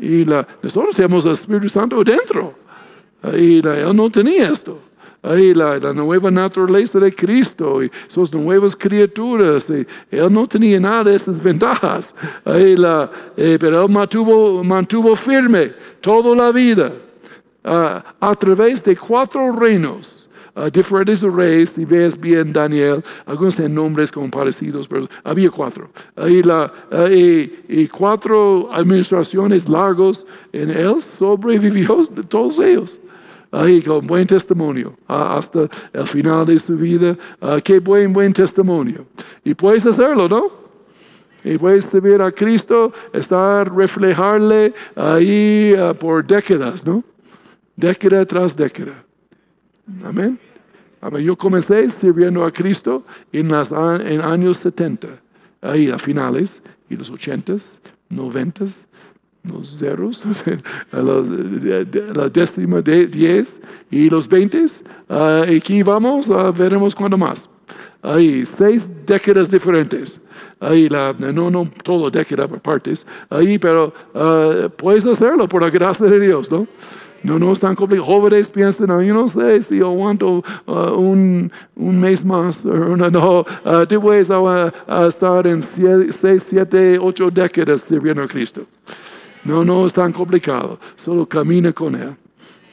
Y 0.00 0.24
la, 0.24 0.46
nosotros 0.62 0.94
tenemos 0.94 1.24
el 1.26 1.32
Espíritu 1.32 1.68
Santo 1.68 2.04
dentro. 2.04 2.54
Ahí 3.22 3.60
él 3.64 3.96
no 3.96 4.10
tenía 4.10 4.50
esto. 4.50 4.78
Ahí 5.22 5.52
la, 5.52 5.78
nueva 5.92 6.30
naturaleza 6.30 7.00
de 7.00 7.12
Cristo 7.12 7.82
y 7.82 7.90
sus 8.06 8.32
nuevas 8.32 8.76
criaturas. 8.76 9.66
Y 9.68 9.86
él 10.14 10.32
no 10.32 10.46
tenía 10.46 10.78
nada 10.78 11.04
de 11.04 11.16
esas 11.16 11.42
ventajas. 11.42 12.14
Ahí 12.44 12.76
la, 12.76 13.10
eh, 13.36 13.58
pero 13.60 13.84
él 13.84 13.90
mantuvo, 13.90 14.62
mantuvo 14.62 15.16
firme 15.16 15.72
toda 16.00 16.36
la 16.36 16.52
vida 16.52 16.92
ah, 17.64 18.04
a 18.20 18.34
través 18.36 18.82
de 18.84 18.96
cuatro 18.96 19.52
reinos. 19.52 20.14
Uh, 20.54 20.68
diferentes 20.70 21.22
reyes, 21.22 21.70
si 21.70 21.84
ves 21.84 22.18
bien 22.18 22.52
Daniel, 22.52 23.00
algunos 23.26 23.54
tienen 23.54 23.76
nombres 23.76 24.10
como 24.10 24.28
parecidos, 24.28 24.88
pero 24.88 25.06
había 25.22 25.50
cuatro. 25.50 25.88
Ahí 26.16 26.42
la, 26.42 26.72
y, 27.12 27.86
cuatro 27.86 28.68
administraciones 28.72 29.68
largos 29.68 30.26
en 30.52 30.70
él 30.70 30.96
sobrevivió 31.16 32.08
de 32.10 32.24
todos 32.24 32.58
ellos 32.58 32.98
ahí 33.52 33.82
con 33.82 34.06
buen 34.06 34.26
testimonio 34.26 34.94
hasta 35.06 35.68
el 35.92 36.06
final 36.06 36.46
de 36.46 36.58
su 36.58 36.76
vida. 36.76 37.16
Ah, 37.40 37.58
qué 37.62 37.78
buen, 37.78 38.12
buen 38.12 38.32
testimonio. 38.32 39.06
Y 39.44 39.54
puedes 39.54 39.86
hacerlo, 39.86 40.28
¿no? 40.28 40.50
Y 41.44 41.56
puedes 41.56 41.84
servir 41.86 42.20
a 42.20 42.32
Cristo, 42.32 42.92
estar, 43.12 43.74
reflejarle 43.74 44.74
ahí 44.96 45.74
ah, 45.78 45.94
por 45.94 46.26
décadas, 46.26 46.84
¿no? 46.84 47.04
Década 47.76 48.26
tras 48.26 48.56
década. 48.56 49.04
Amén. 50.04 50.38
Amén. 51.00 51.22
Yo 51.22 51.36
comencé 51.36 51.88
sirviendo 51.90 52.44
a 52.44 52.50
Cristo 52.50 53.04
en, 53.32 53.48
los 53.48 53.70
en 53.70 54.20
años 54.20 54.56
70, 54.58 55.08
ahí 55.62 55.90
a 55.90 55.98
finales, 55.98 56.60
y 56.90 56.96
los 56.96 57.12
80s, 57.12 57.62
90s, 58.10 58.74
los 59.48 59.78
ceros, 59.78 60.22
la, 60.92 62.28
décima 62.28 62.80
de 62.82 63.06
diez 63.06 63.60
y 63.90 64.08
los 64.08 64.28
veintes. 64.28 64.82
Uh, 65.08 65.56
aquí 65.56 65.82
vamos, 65.82 66.28
uh, 66.28 66.52
veremos 66.52 66.94
cuándo 66.94 67.16
más. 67.16 67.48
Hay 68.02 68.46
seis 68.58 68.86
décadas 69.06 69.50
diferentes. 69.50 70.20
Ahí 70.60 70.88
la, 70.88 71.14
no, 71.18 71.50
no, 71.50 71.70
todo 71.84 72.10
década 72.10 72.48
por 72.48 72.60
partes. 72.60 73.06
Ahí, 73.30 73.58
pero 73.58 73.92
uh, 74.14 74.68
puedes 74.76 75.04
hacerlo 75.06 75.48
por 75.48 75.62
la 75.62 75.70
gracia 75.70 76.06
de 76.06 76.20
Dios, 76.20 76.50
¿no? 76.50 76.66
No, 77.22 77.38
no 77.38 77.52
es 77.52 77.60
tan. 77.60 77.74
Jóvenes 77.74 78.48
piensan, 78.48 78.88
yo 79.04 79.14
no 79.14 79.28
sé 79.28 79.62
si 79.62 79.80
aguanto 79.80 80.42
uh, 80.66 80.72
un, 80.96 81.50
un, 81.76 82.00
mes 82.00 82.24
más. 82.24 82.64
No, 82.64 83.10
no. 83.10 83.40
Uh, 83.40 83.86
tú 83.88 84.00
puedes 84.00 84.30
estar 84.30 85.46
en 85.46 85.62
seis, 85.62 86.44
siete, 86.48 86.98
ocho 87.00 87.30
décadas 87.30 87.82
sirviendo 87.82 88.22
a 88.22 88.28
Cristo. 88.28 88.62
No, 89.44 89.64
no 89.64 89.86
es 89.86 89.92
tan 89.92 90.12
complicado. 90.12 90.78
Solo 90.96 91.26
camina 91.26 91.72
con 91.72 91.94
Él. 91.94 92.16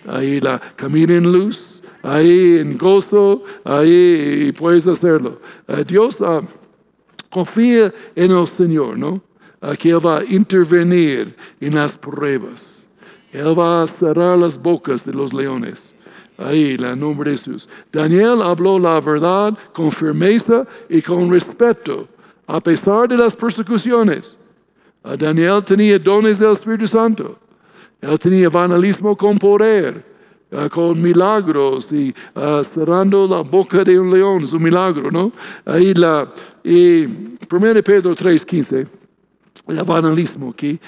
Ahí 0.07 0.39
la 0.39 0.61
camina 0.75 1.15
en 1.15 1.31
luz, 1.31 1.81
ahí 2.03 2.59
en 2.59 2.77
gozo, 2.77 3.43
ahí 3.63 4.51
puedes 4.51 4.85
hacerlo. 4.85 5.41
Eh, 5.67 5.83
Dios 5.87 6.19
uh, 6.21 6.41
confía 7.29 7.91
en 8.15 8.31
el 8.31 8.47
Señor, 8.47 8.97
¿no? 8.97 9.21
que 9.79 9.89
Él 9.89 10.05
va 10.05 10.19
a 10.19 10.23
intervenir 10.25 11.35
en 11.59 11.75
las 11.75 11.93
pruebas. 11.97 12.87
Él 13.31 13.57
va 13.57 13.83
a 13.83 13.87
cerrar 13.87 14.37
las 14.37 14.61
bocas 14.61 15.03
de 15.05 15.13
los 15.13 15.33
leones. 15.33 15.91
Ahí, 16.37 16.77
la 16.77 16.95
nombre 16.95 17.31
de 17.31 17.37
Jesús. 17.37 17.67
Daniel 17.91 18.41
habló 18.41 18.77
la 18.77 18.99
verdad 18.99 19.57
con 19.73 19.91
firmeza 19.91 20.67
y 20.89 21.01
con 21.01 21.31
respeto 21.31 22.07
a 22.47 22.59
pesar 22.59 23.07
de 23.07 23.17
las 23.17 23.35
persecuciones. 23.35 24.37
Daniel 25.17 25.63
tenía 25.63 25.99
dones 25.99 26.39
del 26.39 26.51
Espíritu 26.51 26.87
Santo. 26.87 27.37
Él 28.01 28.19
tenía 28.19 28.45
evangelismo 28.45 29.15
con 29.15 29.37
poder, 29.37 30.03
con 30.71 31.01
milagros 31.01 31.91
y 31.91 32.13
cerrando 32.73 33.27
la 33.27 33.41
boca 33.41 33.83
de 33.83 33.99
un 33.99 34.11
león, 34.11 34.43
es 34.43 34.53
un 34.53 34.63
milagro, 34.63 35.11
¿no? 35.11 35.31
Ahí 35.65 35.93
la, 35.93 36.31
y 36.63 37.05
1 37.05 37.83
Pedro 37.83 38.15
3:15 38.15 38.87
el 39.67 39.79
evangelismo 39.79 40.51
aquí, 40.51 40.79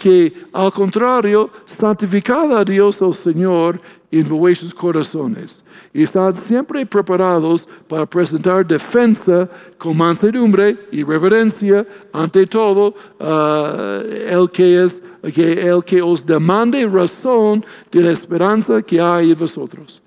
que 0.00 0.32
al 0.52 0.72
contrario, 0.72 1.50
santificad 1.78 2.54
a 2.56 2.64
Dios 2.64 3.00
el 3.00 3.14
Señor 3.14 3.80
en 4.10 4.28
vuestros 4.28 4.72
corazones 4.74 5.62
y 5.92 6.02
estad 6.02 6.34
siempre 6.46 6.84
preparados 6.86 7.66
para 7.88 8.06
presentar 8.06 8.66
defensa 8.66 9.48
con 9.78 9.96
mansedumbre 9.96 10.76
y 10.92 11.02
reverencia 11.02 11.86
ante 12.12 12.46
todo 12.46 12.94
uh, 13.20 14.06
el 14.06 14.50
que 14.50 14.84
es 14.84 15.02
el 15.22 15.82
que 15.84 16.00
os 16.00 16.24
demande 16.24 16.86
razón 16.86 17.64
de 17.90 18.00
la 18.00 18.12
esperanza 18.12 18.80
que 18.80 19.00
hay 19.00 19.32
en 19.32 19.38
vosotros. 19.38 20.00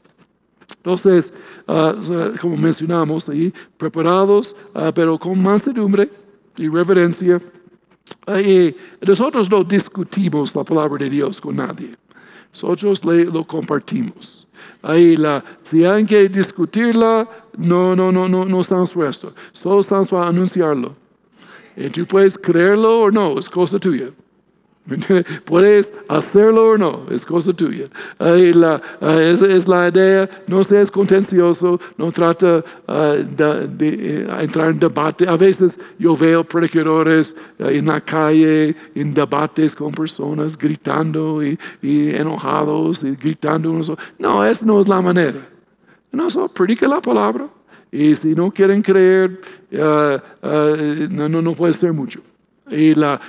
Entonces, 0.77 1.33
uh, 1.67 2.37
como 2.39 2.55
mencionamos 2.55 3.27
ahí, 3.27 3.53
preparados, 3.77 4.55
pero 4.95 5.17
con 5.17 5.41
mansedumbre 5.43 6.09
y 6.55 6.69
reverencia 6.69 7.41
y 8.27 8.75
nosotros 9.05 9.49
no 9.49 9.63
discutimos 9.63 10.55
la 10.55 10.63
palabra 10.63 11.03
de 11.03 11.09
Dios 11.09 11.39
con 11.41 11.57
nadie. 11.57 11.95
Nosotros 12.53 13.03
lo 13.03 13.45
compartimos. 13.45 14.47
Ahí 14.81 15.15
la, 15.17 15.43
si 15.63 15.83
hay 15.83 16.05
que 16.05 16.29
discutirla, 16.29 17.27
no, 17.57 17.95
no, 17.95 18.11
no, 18.11 18.27
no, 18.27 18.45
no 18.45 18.61
estamos 18.61 18.91
puestos. 18.91 19.33
Solo 19.51 19.81
estamos 19.81 20.09
para 20.09 20.27
anunciarlo. 20.27 20.95
Y 21.75 21.89
tú 21.89 22.05
puedes 22.05 22.37
creerlo 22.37 23.01
o 23.01 23.11
no, 23.11 23.37
es 23.37 23.49
cosa 23.49 23.79
tuya. 23.79 24.09
Puedes 25.45 25.89
hacerlo 26.07 26.71
o 26.71 26.77
no, 26.77 27.05
es 27.11 27.25
cosa 27.25 27.53
tuya. 27.53 27.85
es 28.19 29.67
la 29.67 29.89
idea, 29.89 30.29
no 30.47 30.63
seas 30.63 30.91
contencioso, 30.91 31.79
no 31.97 32.11
trata 32.11 32.63
ah, 32.87 33.15
de, 33.17 33.67
eh, 33.79 34.27
entrar 34.41 34.71
en 34.71 34.79
debate. 34.79 35.27
A 35.27 35.37
veces 35.37 35.77
yo 35.97 36.15
veo 36.15 36.43
predicadores 36.43 37.35
ah, 37.59 37.69
en 37.69 37.87
la 37.87 38.01
calle, 38.01 38.75
en 38.95 39.13
debates 39.13 39.75
con 39.75 39.91
personas, 39.91 40.57
gritando 40.57 41.43
y, 41.43 41.57
enojados 41.81 43.03
y 43.03 43.15
gritando. 43.15 43.69
No, 44.17 44.45
esa 44.45 44.65
no 44.65 44.81
es 44.81 44.87
la 44.87 45.01
manera. 45.01 45.47
No, 46.11 46.29
solo 46.29 46.47
predica 46.47 46.87
la 46.87 47.01
palabra. 47.01 47.47
Y 47.91 48.15
si 48.15 48.35
no 48.35 48.51
quieren 48.51 48.81
creer, 48.81 49.39
ah, 49.79 50.21
no, 51.09 51.29
no 51.29 51.53
puede 51.53 51.73
ser 51.73 51.93
mucho. 51.93 52.21
Y 52.71 52.95
la, 52.95 53.19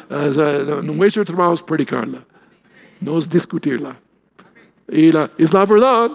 nuestro 0.82 1.24
trabajo 1.24 1.54
es 1.54 1.62
predicarla, 1.62 2.24
no 3.00 3.20
discutirla. 3.20 3.96
Y 4.88 5.12
la, 5.12 5.30
es 5.38 5.52
la 5.52 5.64
verdad, 5.64 6.10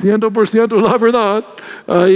ciento 0.00 0.30
por 0.30 0.48
ciento 0.48 0.80
la 0.80 0.96
verdad, 0.96 1.44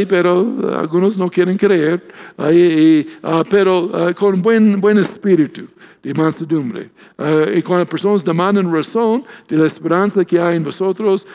pero 0.09 0.47
algunos 0.79 1.19
no 1.19 1.31
quieren 1.31 1.57
creer, 1.57 2.03
ah, 2.39 3.43
pero 3.49 3.91
ah, 3.93 4.13
con 4.15 4.41
buen, 4.43 4.81
buen 4.81 4.99
espíritu 4.99 5.67
de 6.03 6.15
mansedumbre. 6.15 6.91
Ah, 7.19 7.47
y 7.55 7.63
cuando 7.63 7.87
personas 7.87 8.25
demandan 8.25 8.73
razón 8.73 9.25
de 9.49 9.57
la 9.57 9.67
esperanza 9.67 10.25
que 10.25 10.41
hay 10.41 10.57
en 10.57 10.65
vosotros, 10.65 11.27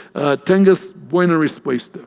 tengas 0.46 0.82
buena 1.10 1.38
respuesta 1.38 2.00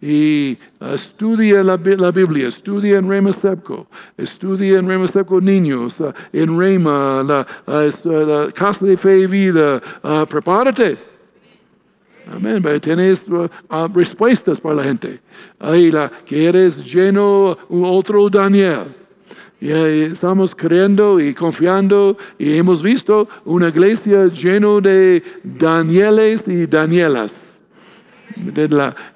y 0.00 0.56
estudia 0.80 1.64
la, 1.64 1.76
Biblia, 1.76 2.48
estudia 2.48 2.98
en 2.98 3.08
Rema 3.08 3.32
Sepco, 3.32 3.88
estudia 4.16 4.78
en 4.78 4.86
Rema 4.86 5.08
Sepco 5.08 5.40
niños, 5.40 5.98
uh, 5.98 6.12
en 6.32 6.58
Rema, 6.58 7.24
la, 7.24 7.46
la, 7.66 8.52
Casa 8.52 8.86
de 8.86 8.96
Fe 8.96 9.20
y 9.20 9.26
Vida, 9.26 9.82
uh, 10.04 10.24
prepárate. 10.26 10.96
Amén, 12.30 12.62
tienes 12.80 13.26
uh, 13.28 13.48
respuestas 13.92 14.60
para 14.60 14.76
la 14.76 14.84
gente. 14.84 15.18
Ahí 15.58 15.90
la, 15.90 16.10
que 16.26 16.46
eres 16.46 16.76
lleno, 16.84 17.56
otro 17.68 18.28
Daniel. 18.28 18.94
Y 19.60 19.72
estamos 19.72 20.54
creyendo 20.54 21.18
y 21.18 21.34
confiando 21.34 22.16
y 22.38 22.56
hemos 22.56 22.80
visto 22.80 23.28
una 23.44 23.70
iglesia 23.70 24.26
lleno 24.26 24.80
de 24.80 25.20
Danieles 25.42 26.46
y 26.46 26.66
Danielas 26.66 27.47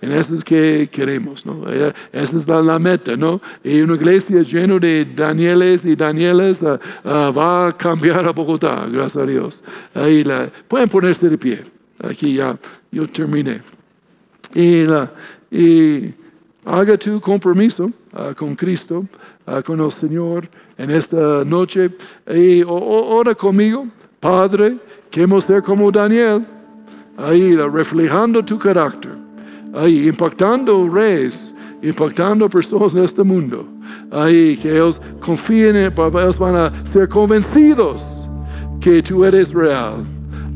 en 0.01 0.13
eso 0.13 0.35
es 0.35 0.45
que 0.45 0.89
queremos, 0.91 1.45
¿no? 1.47 1.65
Esa 2.13 2.39
es 2.39 2.49
la, 2.49 2.79
meta, 2.79 3.17
¿no? 3.17 3.41
Y 3.63 3.81
una 3.81 3.95
iglesia 3.95 4.43
llena 4.43 4.79
de 4.79 5.05
Danieles 5.05 5.85
y 5.85 5.95
Danieles 5.95 6.63
ah, 6.63 6.79
ah, 7.05 7.33
va 7.37 7.69
a 7.69 7.77
cambiar 7.77 8.27
a 8.27 8.33
Bogotá, 8.33 8.87
gracias 8.91 9.23
a 9.23 9.27
Dios. 9.27 9.65
Ahí 9.95 10.25
la, 10.25 10.51
pueden 10.69 10.89
ponerse 10.89 11.29
de 11.29 11.39
pie. 11.39 11.65
Aquí 12.03 12.35
ya, 12.35 12.59
yo 12.91 13.07
terminé. 13.09 13.63
Y, 14.55 14.85
y 15.51 16.15
haga 16.65 16.97
tu 16.97 17.21
compromiso 17.21 17.91
ah, 18.13 18.33
con 18.37 18.57
Cristo, 18.57 19.07
con 19.65 19.81
el 19.81 19.91
Señor 19.93 20.49
en 20.79 20.91
esta 20.91 21.45
noche. 21.45 21.91
Y 22.29 22.63
ora 22.67 23.35
conmigo, 23.35 23.87
Padre, 24.21 24.77
queremos 25.11 25.45
ser 25.45 25.63
como 25.63 25.91
Daniel 25.91 26.45
ahí 27.17 27.55
reflejando 27.57 28.45
tu 28.45 28.59
carácter, 28.59 29.12
ahí 29.75 30.09
impactando 30.09 30.89
reyes, 30.89 31.55
impactando 31.83 32.49
personas 32.49 32.93
de 32.93 33.05
este 33.05 33.23
mundo, 33.23 33.67
ahí 34.11 34.57
que 34.57 34.71
ellos 34.71 35.01
confíen, 35.21 35.77
en, 35.77 35.93
ellos 35.93 36.39
van 36.39 36.57
a 36.57 36.85
ser 36.87 37.09
convencidos 37.09 38.05
que 38.81 39.03
tú 39.03 39.25
eres 39.25 39.53
real 39.53 40.05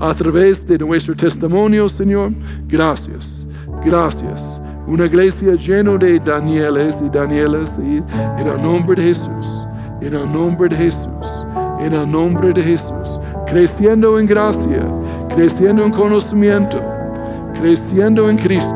a 0.00 0.14
través 0.14 0.66
de 0.66 0.78
nuestro 0.78 1.14
testimonio, 1.14 1.88
Señor. 1.88 2.32
Gracias, 2.68 3.46
gracias. 3.84 4.60
Una 4.86 5.06
iglesia 5.06 5.54
llena 5.54 5.96
de 5.96 6.20
Danieles 6.20 6.96
y 7.04 7.08
Danielas 7.08 7.76
en 7.78 8.46
el 8.46 8.62
nombre 8.62 8.94
de 9.00 9.08
Jesús, 9.08 9.46
en 10.00 10.14
el 10.14 10.32
nombre 10.32 10.68
de 10.68 10.76
Jesús, 10.76 11.26
en 11.80 11.92
el 11.92 12.10
nombre 12.10 12.52
de 12.52 12.62
Jesús, 12.62 13.20
creciendo 13.46 14.18
en 14.18 14.26
gracia 14.26 14.96
creciendo 15.36 15.84
en 15.84 15.90
conocimiento, 15.90 16.82
creciendo 17.60 18.30
en 18.30 18.38
Cristo. 18.38 18.75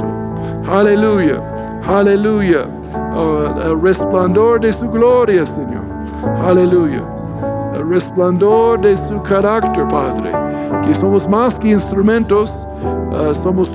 Aleluya, 0.69 1.41
aleluya. 1.87 2.67
Oh, 3.15 3.45
el 3.65 3.81
resplandor 3.81 4.61
de 4.61 4.73
su 4.73 4.89
gloria, 4.91 5.47
Señor. 5.47 5.85
Aleluya. 6.45 7.03
El 7.75 7.89
resplandor 7.89 8.81
de 8.81 8.97
su 9.09 9.23
carácter, 9.23 9.87
Padre. 9.89 10.33
Que 10.85 10.95
somos 10.95 11.29
más 11.29 11.55
que 11.57 11.71
instrumentos, 11.71 12.51
uh, 13.13 13.35
somos 13.43 13.69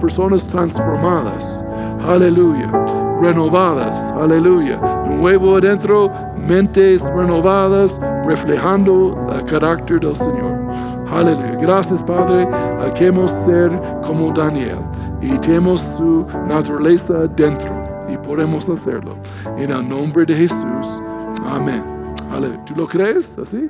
personas 0.00 0.42
transformadas. 0.48 1.64
Aleluya. 2.06 2.68
Renovadas. 3.20 3.98
Aleluya. 4.20 4.78
Nuevo 5.08 5.56
adentro, 5.56 6.10
mentes 6.36 7.00
renovadas, 7.02 7.98
reflejando 8.26 9.16
el 9.34 9.44
carácter 9.44 10.00
del 10.00 10.16
Señor. 10.16 10.52
Aleluya. 11.10 11.56
Gracias, 11.60 12.02
Padre. 12.02 12.48
Queremos 12.94 13.30
ser 13.46 13.70
como 14.06 14.32
Daniel 14.32 14.78
y 15.22 15.38
tenemos 15.38 15.80
su 15.96 16.26
naturaleza 16.46 17.26
dentro 17.28 17.70
y 18.08 18.16
podemos 18.18 18.68
hacerlo. 18.68 19.16
En 19.56 19.70
el 19.70 19.88
nombre 19.88 20.26
de 20.26 20.34
Jesús. 20.34 20.86
Amén. 21.46 21.82
¿Tú 22.66 22.74
lo 22.74 22.88
crees 22.88 23.30
así? 23.38 23.68